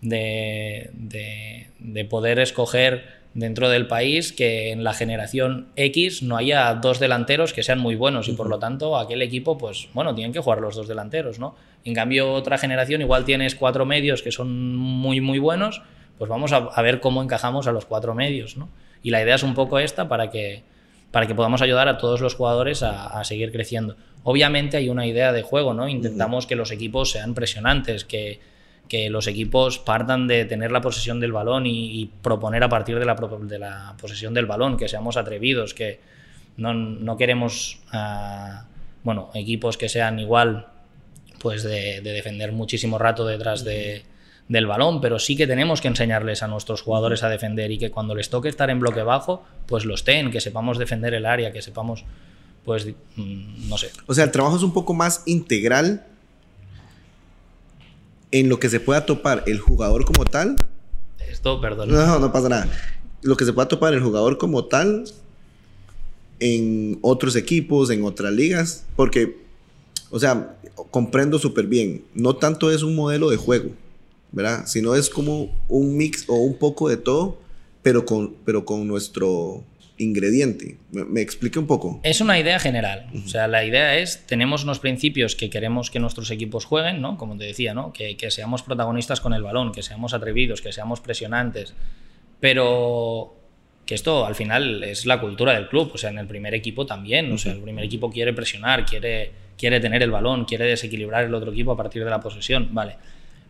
[0.00, 7.00] de, de poder escoger dentro del país que en la generación X no haya dos
[7.00, 10.40] delanteros que sean muy buenos y por lo tanto aquel equipo, pues bueno, tienen que
[10.40, 11.54] jugar los dos delanteros, ¿no?
[11.84, 15.82] En cambio, otra generación igual tienes cuatro medios que son muy, muy buenos,
[16.18, 18.68] pues vamos a, ver cómo encajamos a los cuatro medios, ¿no?
[19.02, 20.62] Y la idea es un poco esta para que,
[21.10, 23.96] para que podamos ayudar a todos los jugadores a, seguir creciendo.
[24.22, 25.88] Obviamente hay una idea de juego, ¿no?
[25.88, 28.40] Intentamos que los equipos sean presionantes, que
[28.88, 33.04] que los equipos partan de tener la posesión del balón y, proponer a partir de
[33.04, 36.00] la, de la, posesión del balón, que seamos atrevidos, que
[36.56, 38.66] no, no queremos ah,
[39.02, 40.68] bueno, equipos que sean igual
[41.38, 44.02] pues de, defender muchísimo rato detrás de,
[44.48, 47.90] del balón, pero sí que tenemos que enseñarles a nuestros jugadores a defender y que
[47.90, 51.52] cuando les toque estar en bloque bajo, pues lo estén, que sepamos defender el área,
[51.52, 52.04] que sepamos,
[52.64, 53.90] pues, mm, no sé.
[54.06, 56.06] O sea, el trabajo es un poco más integral
[58.30, 60.56] en lo que se pueda topar el jugador como tal.
[61.30, 61.90] Esto, perdón.
[61.90, 62.68] No, no pasa nada.
[63.22, 65.04] Lo que se pueda topar el jugador como tal
[66.40, 69.38] en otros equipos, en otras ligas, porque,
[70.10, 70.56] o sea,
[70.90, 73.70] comprendo súper bien, no tanto es un modelo de juego,
[74.34, 74.66] ¿verdad?
[74.66, 77.38] Sino es como un mix o un poco de todo,
[77.82, 79.64] pero con, pero con nuestro
[79.96, 80.76] ingrediente.
[80.90, 82.00] ¿Me, me explique un poco?
[82.02, 83.06] Es una idea general.
[83.24, 87.16] O sea, la idea es, tenemos unos principios que queremos que nuestros equipos jueguen, ¿no?
[87.16, 87.92] Como te decía, ¿no?
[87.92, 91.74] Que, que seamos protagonistas con el balón, que seamos atrevidos, que seamos presionantes.
[92.40, 93.36] Pero
[93.86, 96.86] que esto al final es la cultura del club, o sea, en el primer equipo
[96.86, 101.24] también, o sea, el primer equipo quiere presionar, quiere, quiere tener el balón, quiere desequilibrar
[101.24, 102.96] el otro equipo a partir de la posesión, vale.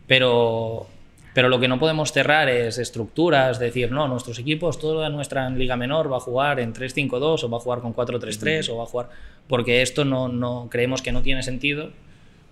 [0.07, 0.87] Pero
[1.35, 5.75] pero lo que no podemos cerrar es estructuras, decir, no, nuestros equipos, toda nuestra liga
[5.75, 8.85] menor va a jugar en 3-5-2 o va a jugar con 4-3-3 o va a
[8.85, 9.09] jugar...
[9.49, 11.89] Porque esto no, no creemos que no tiene sentido,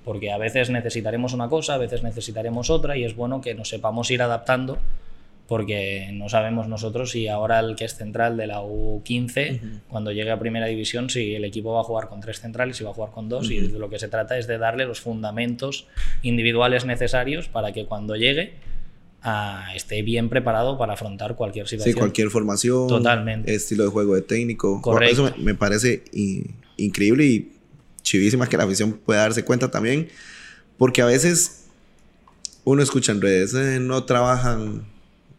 [0.04, 3.70] porque a veces necesitaremos una cosa, a veces necesitaremos otra y es bueno que nos
[3.70, 4.80] sepamos ir adaptando
[5.54, 10.32] porque no sabemos nosotros si ahora el que es central de la U15, cuando llegue
[10.32, 12.94] a primera división, si el equipo va a jugar con tres centrales, y va a
[12.96, 15.86] jugar con dos, y de lo que se trata es de darle los fundamentos
[16.24, 18.56] individuales necesarios para que cuando llegue
[19.76, 21.94] esté bien preparado para afrontar cualquier situación.
[21.94, 23.54] Sí, cualquier formación, Totalmente.
[23.54, 24.82] estilo de juego de técnico.
[24.82, 25.28] Correcto.
[25.28, 26.04] Eso me, parece
[26.78, 27.52] increíble y
[28.02, 30.08] chivísima que la afición pueda darse cuenta también,
[30.80, 31.68] porque a veces
[32.64, 34.92] uno escucha en redes, eh, no trabajan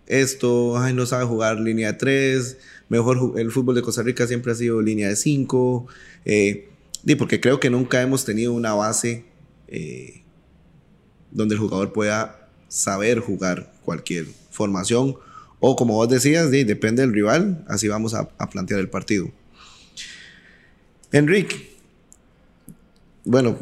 [0.06, 4.52] esto, ay, no sabe jugar línea de 3, mejor el fútbol de Costa Rica siempre
[4.52, 5.86] ha sido línea de 5,
[6.24, 6.68] eh,
[7.18, 9.24] porque creo que nunca hemos tenido una base
[9.68, 10.22] eh,
[11.30, 15.16] donde el jugador pueda saber jugar cualquier formación
[15.60, 19.30] o como vos decías, depende del rival, así vamos a, plantear el partido.
[21.10, 21.70] Enrique,
[23.24, 23.58] bueno,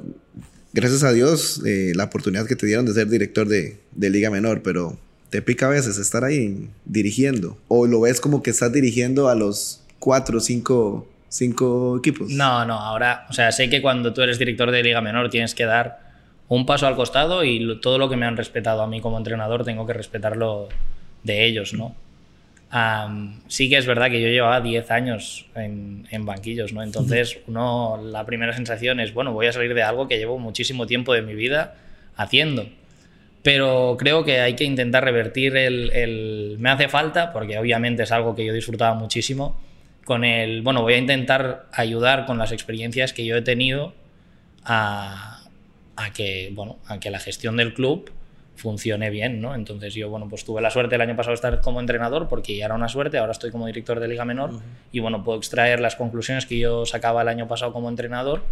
[0.73, 4.63] gracias a Dios eh, la oportunidad que te dieron de ser director de Liga Menor,
[4.63, 4.99] pero
[5.33, 7.57] te pica a veces estar ahí dirigiendo?
[7.67, 12.29] ¿O lo ves como que estás dirigiendo a los cuatro o cinco, cinco equipos?
[12.31, 15.55] No, no, ahora, o sea, sé que cuando tú eres director de Liga Menor tienes
[15.55, 16.01] que dar
[16.49, 19.65] un paso al costado y todo lo que me han respetado a mí como entrenador
[19.65, 20.69] tengo que respetarlo
[21.25, 21.97] de ellos, ¿no?
[23.49, 26.83] sí que es verdad que yo llevaba 10 años en, en, banquillos, ¿no?
[26.83, 30.87] Entonces, uno, la primera sensación es, bueno, voy a salir de algo que llevo muchísimo
[30.87, 31.75] tiempo de mi vida
[32.17, 32.67] haciendo
[33.43, 38.35] pero creo que hay que intentar revertir el, me hace falta, porque obviamente es algo
[38.35, 39.57] que yo disfrutaba muchísimo,
[40.05, 43.95] con el, bueno, voy a intentar ayudar con las experiencias que yo he tenido
[44.65, 45.41] a,
[46.15, 48.11] que, bueno, a que la gestión del club
[48.55, 49.55] funcione bien, ¿no?
[49.55, 52.57] Entonces yo, bueno, pues tuve la suerte el año pasado de estar como entrenador porque
[52.57, 54.61] ya era una suerte, ahora estoy como director de Liga Menor
[54.93, 58.45] y, bueno, puedo extraer las conclusiones que yo sacaba el año pasado como entrenador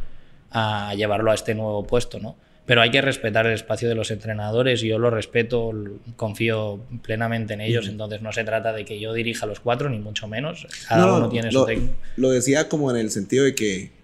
[0.50, 2.35] a llevarlo a este nuevo puesto, ¿no?
[2.66, 4.80] Pero hay que respetar el espacio de los entrenadores.
[4.80, 5.72] Yo lo respeto,
[6.16, 9.88] confío plenamente en ellos, entonces no se trata de que yo dirija a los cuatro,
[9.88, 10.66] ni mucho menos.
[10.88, 11.94] Cada uno tiene lo, su técnico.
[12.16, 14.00] Lo decía como en el sentido de que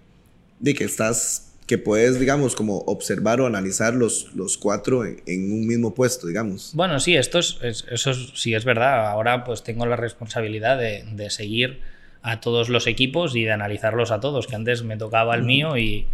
[0.58, 5.66] de que estás, que puedes, digamos, como observar o analizar los, los cuatro en, un
[5.66, 6.70] mismo puesto, digamos.
[6.74, 9.08] Bueno, sí, esto es, eso sí es verdad.
[9.08, 11.80] Ahora pues tengo la responsabilidad de, de, seguir
[12.22, 15.76] a todos los equipos y de analizarlos a todos, que antes me tocaba el mío
[15.76, 16.06] y,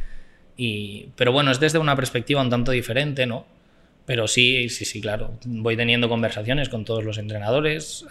[0.56, 1.08] y...
[1.16, 3.46] Pero bueno, es desde una perspectiva un tanto diferente, ¿no?
[4.06, 5.38] Pero sí, sí, sí, claro.
[5.44, 8.04] Voy teniendo conversaciones con todos los entrenadores.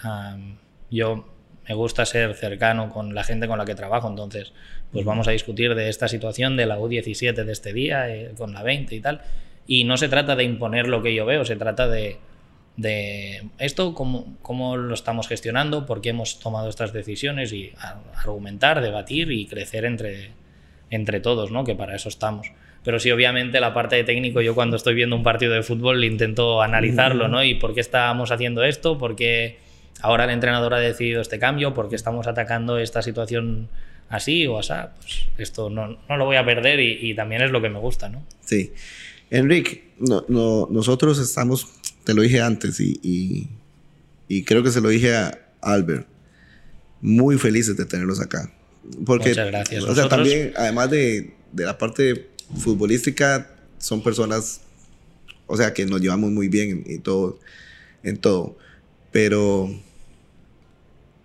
[0.90, 1.26] yo
[1.68, 4.52] me gusta ser cercano con la gente con la que trabajo, entonces
[4.92, 8.54] pues vamos a discutir de esta situación de la U17 de este día, eh, con
[8.54, 9.22] la 20 y tal.
[9.68, 12.18] Y no se trata de imponer lo que yo veo, se trata de,
[12.78, 17.72] de esto, cómo, cómo, lo estamos gestionando, por qué hemos tomado estas decisiones y
[18.16, 20.32] argumentar, debatir y crecer entre,
[20.92, 21.64] entre todos, ¿no?
[21.64, 22.52] que para eso estamos.
[22.84, 26.04] Pero sí, obviamente, la parte de técnico, yo cuando estoy viendo un partido de fútbol
[26.04, 27.44] intento analizarlo, ¿no?
[27.44, 29.60] Y por qué estamos haciendo esto, por qué
[30.02, 33.70] ahora el entrenador ha decidido este cambio, por qué estamos atacando esta situación
[34.10, 34.74] así o así.
[34.98, 38.10] Pues esto no, no lo voy a perder y, también es lo que me gusta,
[38.10, 38.24] ¿no?
[38.44, 38.74] Sí.
[39.30, 41.68] Enrique, no, no, nosotros estamos,
[42.04, 43.48] te lo dije antes y,
[44.28, 46.08] y, creo que se lo dije a Albert,
[47.00, 48.52] muy felices de tenerlos acá.
[49.06, 49.84] Porque, Muchas gracias.
[49.84, 52.28] O sea, también, además de, de la parte
[52.58, 54.62] futbolística son personas,
[55.48, 57.40] o sea, que nos llevamos muy bien en, todo,
[58.04, 58.58] en todo.
[59.12, 59.70] Pero,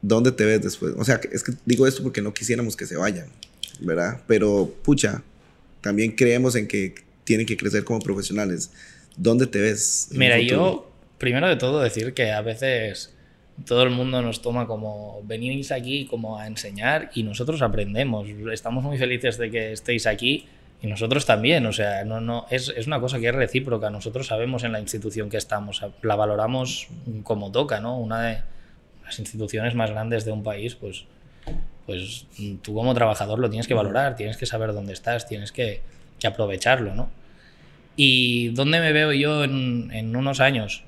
[0.02, 0.94] ¿dónde te ves después?
[0.96, 3.28] O sea, es que digo esto porque no quisiéramos que se vayan,
[3.80, 4.22] ¿verdad?
[4.26, 5.22] Pero, pucha,
[5.80, 8.70] también creemos en que tienen que crecer como profesionales.
[9.16, 10.08] ¿Dónde te ves?
[10.10, 13.10] Mira, yo, primero de todo, decir que a veces
[13.64, 18.28] todo el mundo nos toma como venís aquí como a enseñar y nosotros aprendemos.
[18.52, 20.46] Estamos muy felices de que estéis aquí
[20.82, 23.88] y nosotros también, o sea, no, no, es, es, una cosa que es recíproca.
[23.88, 26.88] Nosotros sabemos en la institución que estamos, la valoramos
[27.22, 27.98] como toca, ¿no?
[27.98, 28.38] Una de
[29.04, 31.04] las instituciones más grandes de un país, pues,
[31.86, 32.26] pues
[32.62, 35.80] tú como trabajador lo tienes que valorar, tienes que saber dónde estás, tienes que,
[36.18, 37.08] que aprovecharlo, ¿no?
[37.96, 40.84] ¿Y dónde me veo yo en, en unos años?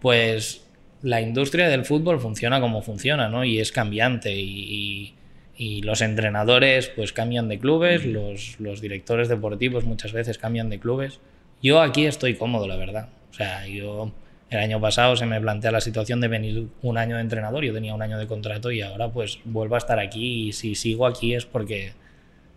[0.00, 0.66] Pues
[1.02, 3.44] la industria del fútbol funciona como funciona, ¿no?
[3.44, 5.14] Y es cambiante y
[5.60, 10.80] y los entrenadores pues cambian de clubes, los, los, directores deportivos muchas veces cambian de
[10.80, 11.20] clubes.
[11.62, 13.10] Yo aquí estoy cómodo, la verdad.
[13.30, 14.10] O sea, yo
[14.48, 17.74] el año pasado se me plantea la situación de venir un año de entrenador, yo
[17.74, 21.06] tenía un año de contrato y ahora pues vuelvo a estar aquí y si sigo
[21.06, 21.88] aquí es porque,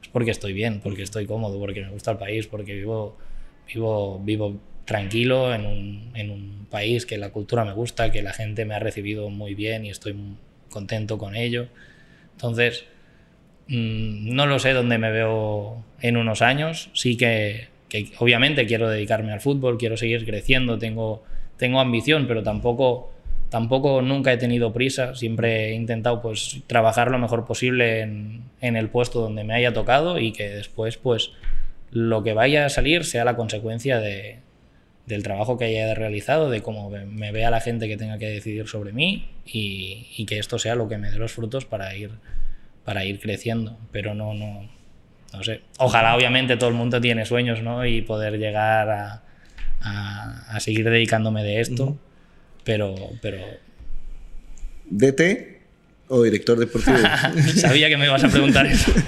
[0.02, 3.18] es porque estoy bien, porque estoy cómodo, porque me gusta el país, porque vivo,
[3.68, 8.34] vivo, vivo tranquilo en un, en un país que la cultura me gusta, que la
[8.34, 10.16] gente me ha recibido muy bien y estoy
[10.70, 11.68] contento con ello.
[12.34, 12.86] Entonces,
[13.68, 16.90] Mm, no lo sé dónde me veo en unos años.
[16.94, 17.68] Sí que,
[18.20, 21.24] obviamente quiero dedicarme al fútbol, quiero seguir creciendo, tengo,
[21.58, 23.12] tengo ambición, pero tampoco,
[23.50, 25.16] tampoco nunca he tenido prisa.
[25.16, 30.20] Siempre he intentado pues, trabajar lo mejor posible en, el puesto donde me haya tocado
[30.20, 31.32] y que después pues,
[31.92, 34.40] lo que vaya a salir sea la consecuencia de,
[35.06, 38.68] del trabajo que haya realizado, de cómo me vea la gente que tenga que decidir
[38.68, 42.12] sobre mí y, y que esto sea lo que me dé los frutos para ir
[42.84, 44.70] para ir creciendo, pero no, no,
[45.32, 45.62] no sé.
[45.78, 47.86] Ojalá obviamente todo el mundo tiene sueños, ¿no?
[47.86, 49.24] Y poder llegar a,
[49.82, 51.98] a, seguir dedicándome de esto,
[52.64, 53.40] pero, pero...
[54.90, 55.62] ¿DT
[56.10, 56.98] o director deportivo?
[57.56, 58.92] Sabía que me ibas a preguntar eso.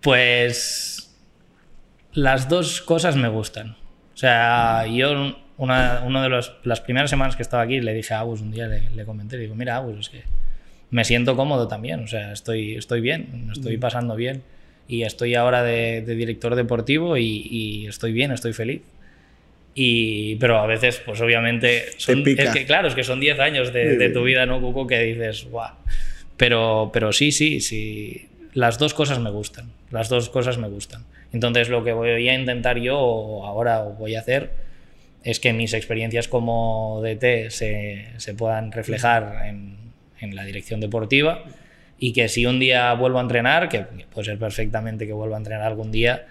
[0.00, 1.14] Pues
[2.12, 3.76] las dos cosas me gustan.
[4.14, 8.14] O sea, yo una, una de los, las primeras semanas que estaba aquí le dije
[8.14, 10.22] a Agus un día, le, le comenté, digo, mira Agus, es que
[10.92, 14.42] me siento cómodo también, o sea, estoy, estoy bien, estoy pasando bien
[14.86, 18.82] y estoy ahora de, director deportivo y, estoy bien, estoy feliz.
[19.74, 23.72] Y, pero a veces, pues obviamente, son, es que, claro, es que son 10 años
[23.72, 24.86] de, tu vida, ¿no, Cuco?
[24.86, 25.74] Que dices, guau.
[26.36, 31.04] Pero, pero sí, sí, sí, las dos cosas me gustan, las dos cosas me gustan.
[31.32, 34.50] Entonces lo que voy a intentar yo ahora voy a hacer
[35.24, 39.76] es que mis experiencias como DT se, se puedan reflejar en,
[40.20, 41.44] en la dirección deportiva
[41.98, 45.38] y que si un día vuelvo a entrenar, que puede ser perfectamente que vuelva a
[45.38, 46.26] entrenar algún día,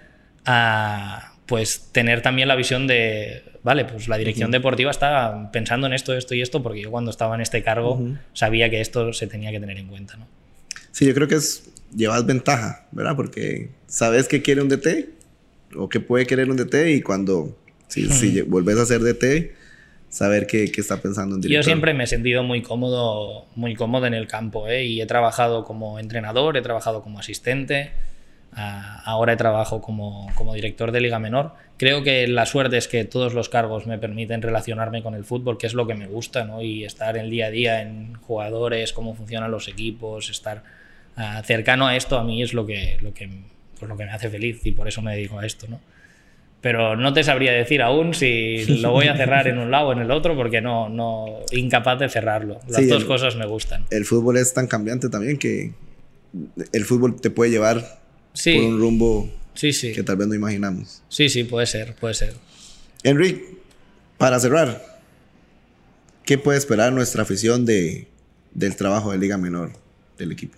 [0.46, 5.94] a, pues tener también la visión de, vale, pues la dirección deportiva está pensando en
[5.94, 8.02] esto, esto y esto, porque yo cuando estaba en este cargo
[8.34, 10.18] sabía que esto se tenía que tener en cuenta.
[10.18, 10.28] ¿no?
[10.92, 13.16] Sí, yo creo que es llevas ventaja, ¿verdad?
[13.16, 15.10] Porque sabes que quiere un DT
[15.76, 19.54] o que puede querer un DT y cuando si, si vuelves a ser DT,
[20.10, 21.64] saber qué, qué, está pensando en director.
[21.64, 24.86] Yo siempre me he sentido muy cómodo, muy cómodo en el campo ¿eh?
[24.86, 27.92] y he trabajado como entrenador, he trabajado como asistente,
[28.54, 31.54] ah, ahora he trabajado como, como, director de Liga Menor.
[31.78, 35.58] Creo que la suerte es que todos los cargos me permiten relacionarme con el fútbol,
[35.58, 36.62] que es lo que me gusta, ¿no?
[36.62, 40.64] y estar el día a día en jugadores, cómo funcionan los equipos, estar
[41.16, 43.30] ah, cercano a esto a mí es lo que, lo que
[43.80, 45.82] pues lo que me hace feliz y por eso me dedico a esto, ¿no?
[46.62, 49.94] Pero no te sabría decir aún si lo voy a cerrar en un lado o
[49.94, 52.60] en el otro porque no, no, incapaz de cerrarlo.
[52.68, 53.86] Las dos cosas me gustan.
[53.90, 55.72] El fútbol es tan cambiante también que
[56.72, 58.00] el fútbol te puede llevar
[58.44, 59.92] por un rumbo sí, sí.
[59.94, 61.02] que tal vez no imaginamos.
[61.10, 62.36] Sí, sí, puede ser, puede ser.
[63.02, 63.58] Enrique,
[64.20, 65.00] para cerrar,
[66.24, 68.08] ¿qué puede esperar nuestra afición de,
[68.54, 69.72] del trabajo de Liga Menor
[70.20, 70.58] del equipo?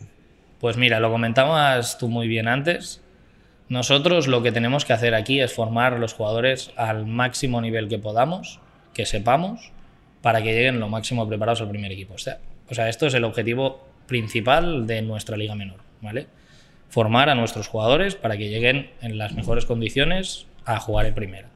[0.64, 3.02] Pues mira, lo comentabas tú muy bien antes.
[3.68, 8.00] Nosotros lo que tenemos que hacer aquí es formar los jugadores al máximo nivel que
[8.00, 8.62] podamos,
[8.94, 9.74] que sepamos,
[10.22, 12.14] para que lleguen lo máximo preparados al primer equipo.
[12.14, 12.38] O sea,
[12.70, 16.28] o sea, esto es el objetivo principal de nuestra liga menor, ¿vale?
[16.88, 21.50] Formar a nuestros jugadores para que lleguen en las mejores condiciones a jugar en primera.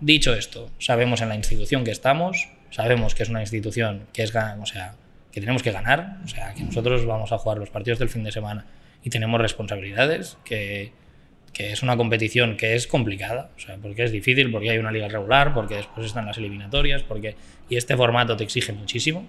[0.00, 4.34] Dicho esto, sabemos en la institución que estamos, sabemos que es una institución que es,
[4.34, 4.96] o sea,
[5.32, 8.22] que tenemos que ganar, o sea, que nosotros vamos a jugar los partidos del fin
[8.22, 8.66] de semana
[9.02, 10.92] y tenemos responsabilidades, que,
[11.52, 14.92] que es una competición que es complicada, o sea, porque es difícil, porque hay una
[14.92, 17.34] liga regular, porque después están las eliminatorias, porque
[17.68, 19.26] y este formato te exige muchísimo.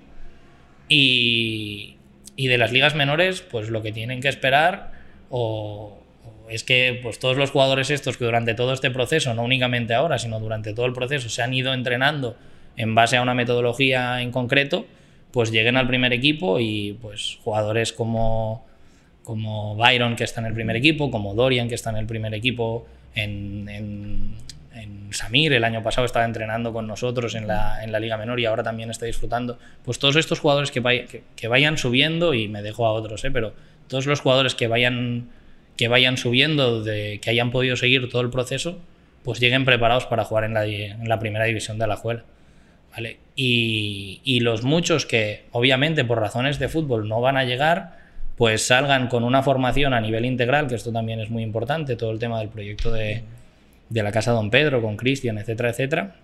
[0.90, 1.96] Y,
[2.36, 4.92] y de las ligas menores, pues lo que tienen que esperar
[5.30, 6.04] o,
[6.50, 10.20] es que pues todos los jugadores estos que durante todo este proceso, no únicamente ahora,
[10.20, 12.38] sino durante todo el proceso, se han ido entrenando
[12.76, 14.86] en base a una metodología en concreto,
[15.34, 18.66] pues lleguen al primer equipo y pues jugadores como,
[19.24, 22.34] como Byron que está en el primer equipo, como Dorian que está en el primer
[22.34, 28.00] equipo, en, en Samir el año pasado estaba entrenando con nosotros en la, en la
[28.00, 29.58] Liga Menor y ahora también está disfrutando.
[29.84, 33.32] Pues todos estos jugadores que, que, vayan subiendo, y me dejo a otros, ¿eh?
[33.32, 33.54] pero
[33.88, 35.30] todos los jugadores que vayan,
[35.78, 38.80] que vayan subiendo, de, que hayan podido seguir todo el proceso,
[39.24, 42.24] pues lleguen preparados para jugar en la, en la primera división de la Juela.
[42.94, 43.18] ¿Vale?
[43.36, 47.98] Y, y los muchos que, obviamente, por razones de fútbol no van a llegar,
[48.38, 52.12] pues salgan con una formación a nivel integral, que esto también es muy importante, todo
[52.12, 53.24] el tema del proyecto de
[53.94, 56.16] de la Casa Don Pedro, con Cristian, etcétera, etcétera,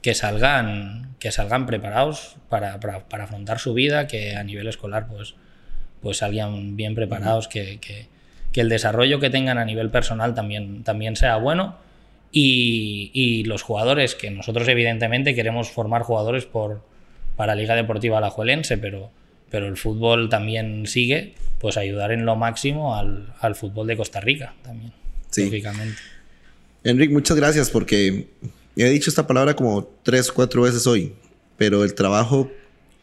[0.00, 5.34] que, salgan, que salgan preparados para, para, afrontar su vida, que a nivel escolar pues,
[6.00, 8.06] pues salgan bien preparados, que, que,
[8.52, 11.76] que, el desarrollo que tengan a nivel personal también, también sea bueno.
[12.34, 16.82] Y, y, los jugadores, que nosotros evidentemente queremos formar jugadores por,
[17.36, 19.10] para Liga Deportiva Alajuelense, pero,
[19.50, 24.20] pero el fútbol también sigue, pues ayudar en lo máximo al, al fútbol de Costa
[24.20, 24.92] Rica también.
[25.30, 25.62] Sí.
[26.84, 28.28] Enrique, muchas gracias porque
[28.76, 31.12] he dicho esta palabra como tres, cuatro veces hoy,
[31.56, 32.50] pero el trabajo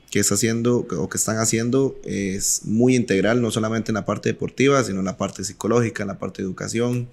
[0.10, 4.30] que está haciendo o que están haciendo es muy integral, no solamente en la parte
[4.30, 7.08] deportiva, sino en la parte psicológica, en la parte de educación.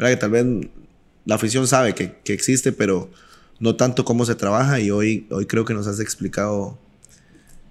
[0.00, 0.44] Que tal vez
[1.28, 3.10] la afición sabe que, que, existe, pero
[3.60, 6.78] no tanto cómo se trabaja y hoy, hoy creo que nos has explicado.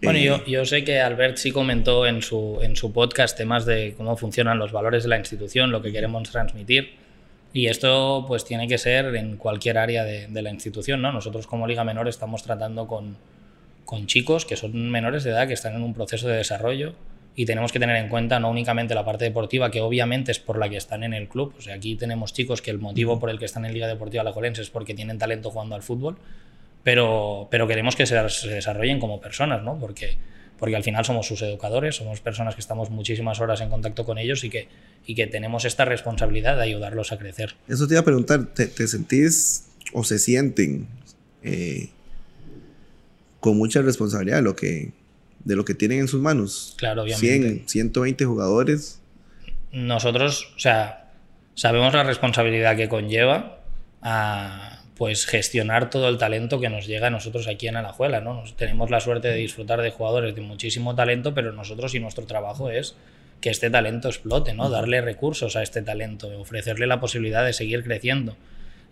[0.04, 3.66] Bueno, yo, eh, yo, sé que Albert sí comentó en su, en su podcast temas
[3.66, 6.92] de cómo funcionan los valores de la institución, lo que queremos transmitir.
[7.52, 11.12] Y esto pues tiene que ser en cualquier área de, de la institución, ¿no?
[11.12, 13.18] Nosotros como Liga Menor estamos tratando con,
[13.86, 16.94] con chicos que son menores de edad, que están en un proceso de desarrollo
[17.40, 20.58] y tenemos que tener en cuenta no únicamente la parte deportiva, que obviamente es por
[20.58, 21.54] la que están en el club.
[21.56, 24.24] O sea, aquí tenemos chicos que el motivo por el que están en Liga Deportiva
[24.24, 26.18] La Colense es porque tienen talento jugando al fútbol,
[26.84, 29.80] pero, pero queremos que se, se desarrollen como personas, ¿no?
[29.80, 30.18] Porque
[30.58, 34.18] porque al final somos sus educadores, somos personas que estamos muchísimas horas en contacto con
[34.18, 34.68] ellos y que,
[35.06, 37.54] y que tenemos esta responsabilidad de ayudarlos a crecer.
[37.68, 40.88] Eso te iba a preguntar, ¿te, sentís o se sienten
[41.44, 41.90] eh,
[43.40, 44.94] con mucha responsabilidad de lo, que,
[45.48, 46.76] de lo que tienen en sus manos?
[46.78, 47.64] Claro, obviamente.
[47.66, 49.02] 100, 120 jugadores.
[49.72, 51.10] Nosotros, o sea,
[51.56, 53.60] sabemos la responsabilidad que conlleva
[54.02, 58.44] a pues gestionar todo el talento que nos llega a nosotros aquí en Alajuela, ¿no?
[58.56, 62.72] tenemos la suerte de disfrutar de jugadores de muchísimo talento, pero nosotros y nuestro trabajo
[62.72, 62.96] es
[63.40, 64.68] que este talento explote, ¿no?
[64.72, 68.36] Darle recursos a este talento, ofrecerle la posibilidad de seguir creciendo.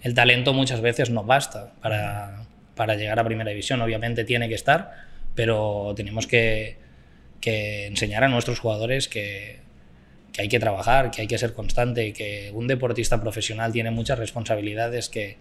[0.03, 2.45] El talento muchas veces no basta para,
[2.75, 6.83] para llegar a primera división, obviamente tiene que estar, pero tenemos que,
[7.41, 9.59] enseñar a nuestros jugadores que,
[10.37, 15.09] hay que trabajar, que hay que ser constante, que un deportista profesional tiene muchas responsabilidades
[15.09, 15.37] que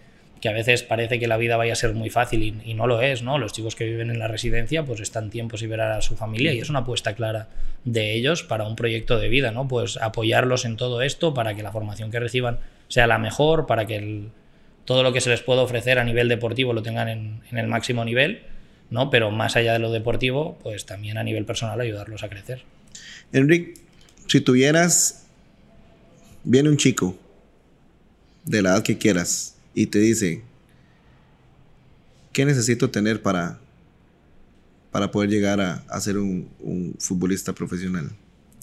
[0.49, 3.23] a veces parece que la vida vaya a ser muy fácil y, no lo es,
[3.23, 3.39] ¿no?
[3.39, 6.53] Los chicos que viven en la residencia pues están tiempos y ver a su familia
[6.53, 7.49] y es una apuesta clara
[7.85, 9.69] de ellos para un proyecto de vida, ¿no?
[9.69, 13.87] Pues apoyarlos en todo esto para que la formación que reciban sea la mejor, para
[13.87, 14.25] que
[14.85, 18.05] todo lo que se les pueda ofrecer a nivel deportivo lo tengan en, el máximo
[18.05, 18.43] nivel,
[18.95, 19.11] ¿no?
[19.11, 22.63] Pero más allá de lo deportivo, pues también a nivel personal ayudarlos a crecer.
[23.33, 23.75] Enrique,
[24.29, 25.27] si tuvieras,
[26.45, 27.19] viene un chico
[28.45, 30.43] de la edad que quieras, y te dice,
[32.33, 33.59] ¿qué necesito tener para,
[34.93, 38.13] para poder llegar a, ser un, futbolista profesional?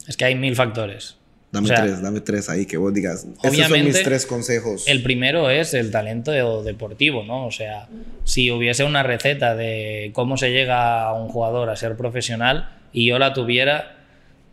[0.08, 1.18] Es que hay mil factores.
[1.52, 3.28] Dame tres, dame tres ahí que vos digas.
[3.44, 4.88] Estos son mis tres consejos.
[4.88, 7.46] El primero es el talento deportivo, ¿no?
[7.46, 7.90] O sea,
[8.24, 13.06] si hubiese una receta de cómo se llega a un jugador a ser profesional y
[13.06, 13.98] yo la tuviera,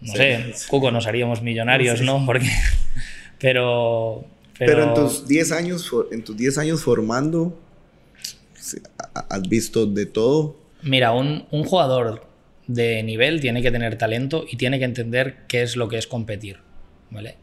[0.00, 2.26] no sé, Cuco, nos haríamos millonarios, ¿no?
[2.26, 2.50] Porque,
[3.38, 4.24] pero,
[4.58, 7.56] pero, en tus 10 años, en tus 10 años formando,
[9.14, 10.56] ¿has visto de todo?
[10.82, 12.26] Mira, un, un jugador
[12.66, 16.08] de nivel tiene que tener talento y tiene que entender qué es lo que es
[16.08, 16.67] competir.
[17.10, 17.36] ¿Vale?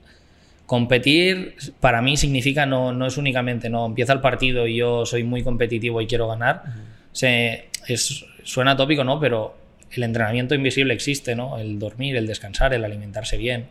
[0.66, 5.24] Competir para mí significa no, no es únicamente, no, empieza el partido y yo soy
[5.24, 6.64] muy competitivo y quiero ganar.
[7.12, 9.20] Se, es, suena tópico, ¿no?
[9.20, 9.56] Pero
[9.92, 11.58] el entrenamiento invisible existe, ¿no?
[11.60, 13.68] El dormir, el descansar, el alimentarse bien.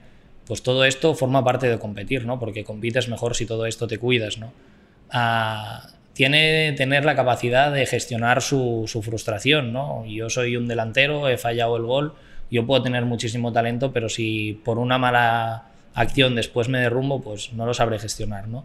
[0.46, 2.38] Pues todo esto forma parte de competir, ¿no?
[2.38, 4.52] Porque compites mejor si todo esto te cuidas, ¿no?
[5.10, 10.04] Ah, tiene tener la capacidad de gestionar su, su, frustración, ¿no?
[10.06, 12.14] Yo soy un delantero, he fallado el gol,
[12.50, 15.64] yo puedo tener muchísimo talento, pero si por una mala
[15.94, 18.64] acción después me derrumbo, pues no lo sabré gestionar, ¿no?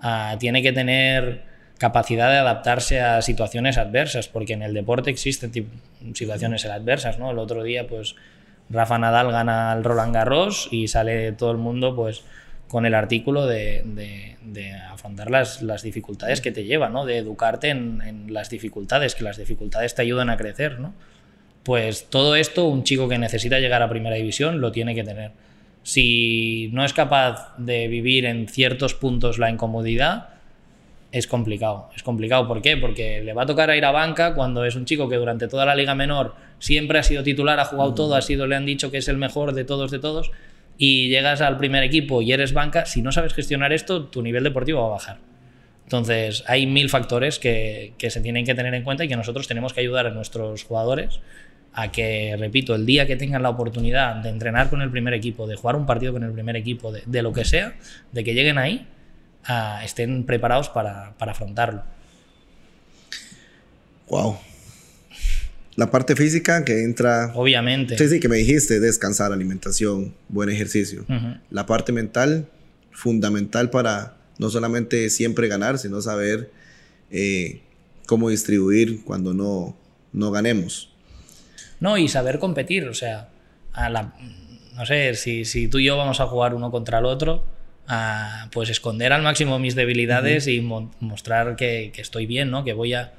[0.00, 1.42] Ah, tiene que tener
[1.78, 5.52] capacidad de adaptarse a situaciones adversas, porque en el deporte existen
[6.14, 7.30] situaciones adversas, ¿no?
[7.30, 8.16] El otro día, pues,
[8.70, 12.22] Rafa Nadal gana el Roland Garros y sale todo el mundo, pues,
[12.68, 14.36] con el artículo de,
[14.90, 17.04] afrontar las, las, dificultades que te lleva, ¿no?
[17.04, 20.94] De educarte en, en, las dificultades, que las dificultades te ayudan a crecer, ¿no?
[21.62, 25.32] Pues todo esto, un chico que necesita llegar a primera división lo tiene que tener
[25.84, 30.30] si no es capaz de vivir en ciertos puntos la incomodidad,
[31.12, 31.90] es complicado.
[31.94, 32.76] Es complicado, ¿por qué?
[32.76, 35.66] Porque le va a tocar ir a banca cuando es un chico que durante toda
[35.66, 38.90] la liga menor siempre ha sido titular, ha jugado todo, ha sido, le han dicho
[38.90, 40.32] que es el mejor de todos, de todos,
[40.78, 44.42] y llegas al primer equipo y eres banca, si no sabes gestionar esto, tu nivel
[44.42, 45.18] deportivo va a bajar.
[45.84, 49.46] Entonces, hay mil factores que, que se tienen que tener en cuenta y que nosotros
[49.46, 51.20] tenemos que ayudar a nuestros jugadores
[51.74, 55.46] a que, repito, el día que tengan la oportunidad de entrenar con el primer equipo,
[55.48, 57.74] de jugar un partido con el primer equipo, de, lo que sea,
[58.12, 58.86] de que lleguen ahí,
[59.82, 61.82] estén preparados para, afrontarlo.
[64.08, 64.38] Wow.
[65.74, 67.32] La parte física que entra.
[67.34, 67.98] Obviamente.
[67.98, 71.04] Sí, sí, que me dijiste: descansar, alimentación, buen ejercicio.
[71.50, 72.46] La parte mental,
[72.92, 76.52] fundamental para no solamente siempre ganar, sino saber
[77.10, 77.62] eh,
[78.06, 79.76] cómo distribuir cuando no,
[80.12, 80.93] no ganemos.
[81.80, 83.28] No, y saber competir, o sea,
[83.72, 84.14] a la,
[84.76, 87.44] no sé, si, si tú y yo vamos a jugar uno contra el otro,
[87.86, 92.64] a, pues esconder al máximo mis debilidades y mostrar que, que, estoy bien, ¿no?
[92.64, 93.12] Que voy a...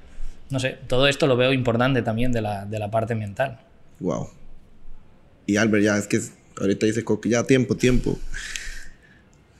[0.50, 3.60] No sé, todo esto lo veo importante también de la, de la parte mental.
[4.00, 4.30] Wow.
[5.48, 6.20] Y Albert, ya es que
[6.60, 8.18] ahorita dice que ya tiempo, tiempo.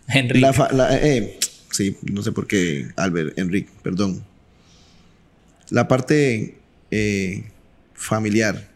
[0.08, 0.48] Enrique.
[0.92, 1.40] Eh,
[1.72, 4.24] sí, no sé por qué, Albert, Enrique, perdón.
[5.70, 6.58] La parte
[6.92, 7.44] eh,
[7.94, 8.75] familiar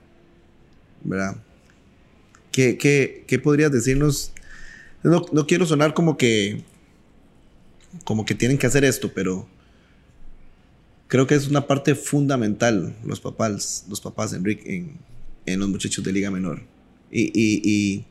[1.04, 1.38] ¿verdad?
[2.52, 4.32] ¿Qué, qué, qué podrías decirnos?
[5.04, 6.64] No, no, quiero sonar como que,
[8.04, 9.48] como que tienen que hacer esto, pero
[11.08, 14.98] creo que es una parte fundamental los papás, los papás Enrique, en,
[15.46, 16.62] en los muchachos de Liga Menor.
[17.12, 18.06] Y, y, y,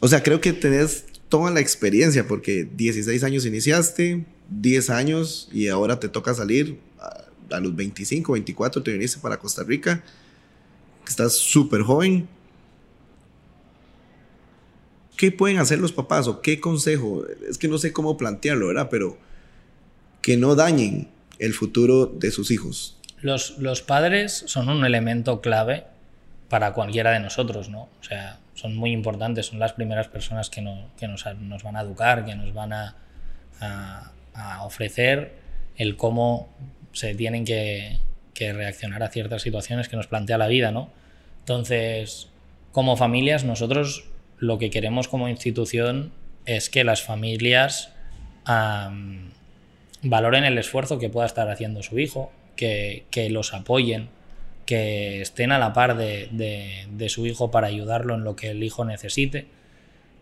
[0.00, 5.68] o sea, creo que tenés toda la experiencia, porque 16 años iniciaste, 10 años, y
[5.68, 10.04] ahora te toca salir a, a los 25, 24, te viniste para Costa Rica
[11.10, 12.28] estás súper joven.
[15.16, 17.24] ¿Qué pueden hacer los papás o qué consejo?
[17.48, 18.88] Es que no sé cómo plantearlo, ¿verdad?
[18.90, 19.18] Pero
[20.22, 22.96] que no dañen el futuro de sus hijos.
[23.20, 25.84] Los, los padres son un elemento clave
[26.48, 27.88] para cualquiera de nosotros, ¿no?
[28.00, 31.76] O sea, son muy importantes, son las primeras personas que, no, que nos, nos, van
[31.76, 32.96] a educar, que nos van a,
[33.60, 35.32] a, a ofrecer
[35.76, 36.48] el cómo
[36.92, 37.98] se tienen que,
[38.38, 40.90] que reaccionar a ciertas situaciones que nos plantea la vida, ¿no?
[41.40, 42.28] Entonces,
[42.70, 44.04] como familias, nosotros
[44.38, 46.12] lo que queremos como institución
[46.46, 47.92] es que las familias
[50.02, 54.08] valoren el esfuerzo que pueda estar haciendo su hijo, que, los apoyen,
[54.66, 58.84] que estén a la par de, su hijo para ayudarlo en lo que el hijo
[58.84, 59.48] necesite,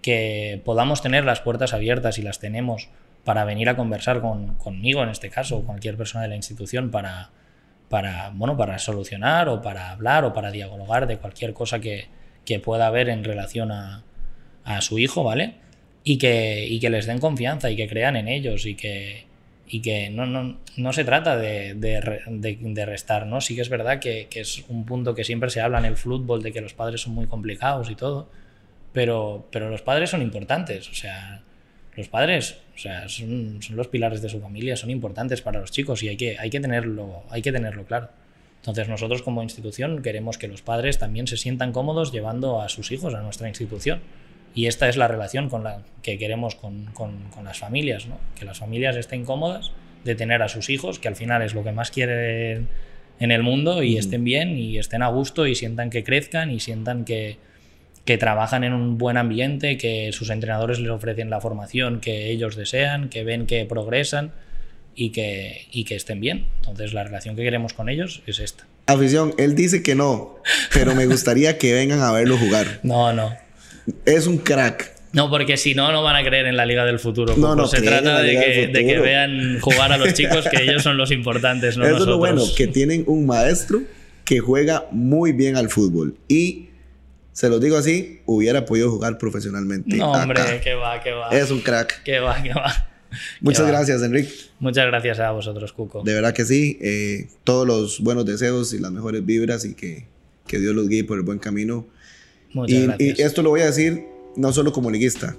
[0.00, 2.88] que podamos tener las puertas abiertas y las tenemos
[3.24, 6.90] para venir a conversar con, conmigo en este caso, o cualquier persona de la institución
[6.90, 7.30] para,
[7.88, 12.08] para, bueno, para solucionar o para hablar o para dialogar de cualquier cosa que,
[12.44, 14.02] que pueda haber en relación a,
[14.64, 15.54] a, su hijo, ¿vale?
[16.04, 19.26] Y que, y que les den confianza y que crean en ellos y que,
[19.68, 23.40] y que no, no, no se trata de, de, de, restar, ¿no?
[23.40, 25.96] Sí que es verdad que, que, es un punto que siempre se habla en el
[25.96, 28.28] fútbol de que los padres son muy complicados y todo,
[28.92, 31.42] pero, pero los padres son importantes, o sea,
[31.96, 35.70] los padres, o sea, son, son, los pilares de su familia, son importantes para los
[35.70, 38.10] chicos y hay que, hay que, tenerlo, hay que tenerlo claro.
[38.58, 42.90] Entonces nosotros como institución queremos que los padres también se sientan cómodos llevando a sus
[42.90, 44.00] hijos a nuestra institución
[44.54, 48.18] Y esta es la relación con la que queremos con, con, con, las familias, ¿no?
[48.38, 49.72] que las familias estén cómodas
[50.04, 52.68] de tener a sus hijos, que al final es lo que más quieren
[53.18, 56.60] en el mundo, y estén bien y estén a gusto y sientan que crezcan y
[56.60, 57.38] sientan que,
[58.06, 62.54] que trabajan en un buen ambiente, que sus entrenadores les ofrecen la formación que ellos
[62.54, 64.32] desean, que ven que progresan
[64.94, 66.46] y que, y que estén bien.
[66.60, 68.64] Entonces la relación que queremos con ellos es esta.
[68.86, 70.36] Afición, él dice que no,
[70.72, 72.80] pero me gustaría que vengan a verlo jugar.
[72.84, 73.34] No, no.
[74.04, 74.94] Es un crack.
[75.12, 77.36] No, porque si no, no van a creer en la Liga del Futuro.
[77.36, 80.82] No, no, se trata de que, de que, vean jugar a los chicos, que ellos
[80.82, 82.08] son los importantes, no Eso nosotros.
[82.08, 83.80] es lo bueno, que tienen un maestro
[84.24, 86.16] que juega muy bien al fútbol.
[86.28, 86.65] Y
[87.36, 89.94] se los digo así, hubiera podido jugar profesionalmente.
[89.98, 90.58] No, hombre, acá.
[90.58, 91.28] que va, que va.
[91.28, 92.02] Es un crack.
[92.02, 92.88] Que va, que va.
[93.42, 94.06] Muchas que gracias, va.
[94.06, 94.32] Enrique.
[94.58, 96.02] Muchas gracias a vosotros, Cuco.
[96.02, 96.78] De verdad que sí.
[96.80, 100.06] Eh, todos los buenos deseos y las mejores vibras y que,
[100.46, 101.86] que Dios los guíe por el buen camino.
[102.54, 103.18] Muchas y, gracias.
[103.18, 105.36] y esto lo voy a decir no solo como liguista,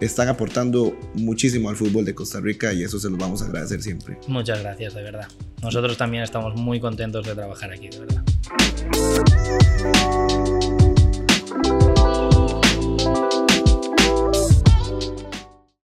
[0.00, 3.82] están aportando muchísimo al fútbol de Costa Rica y eso se los vamos a agradecer
[3.82, 4.16] siempre.
[4.26, 5.28] Muchas gracias, de verdad.
[5.62, 8.24] Nosotros también estamos muy contentos de trabajar aquí, de verdad.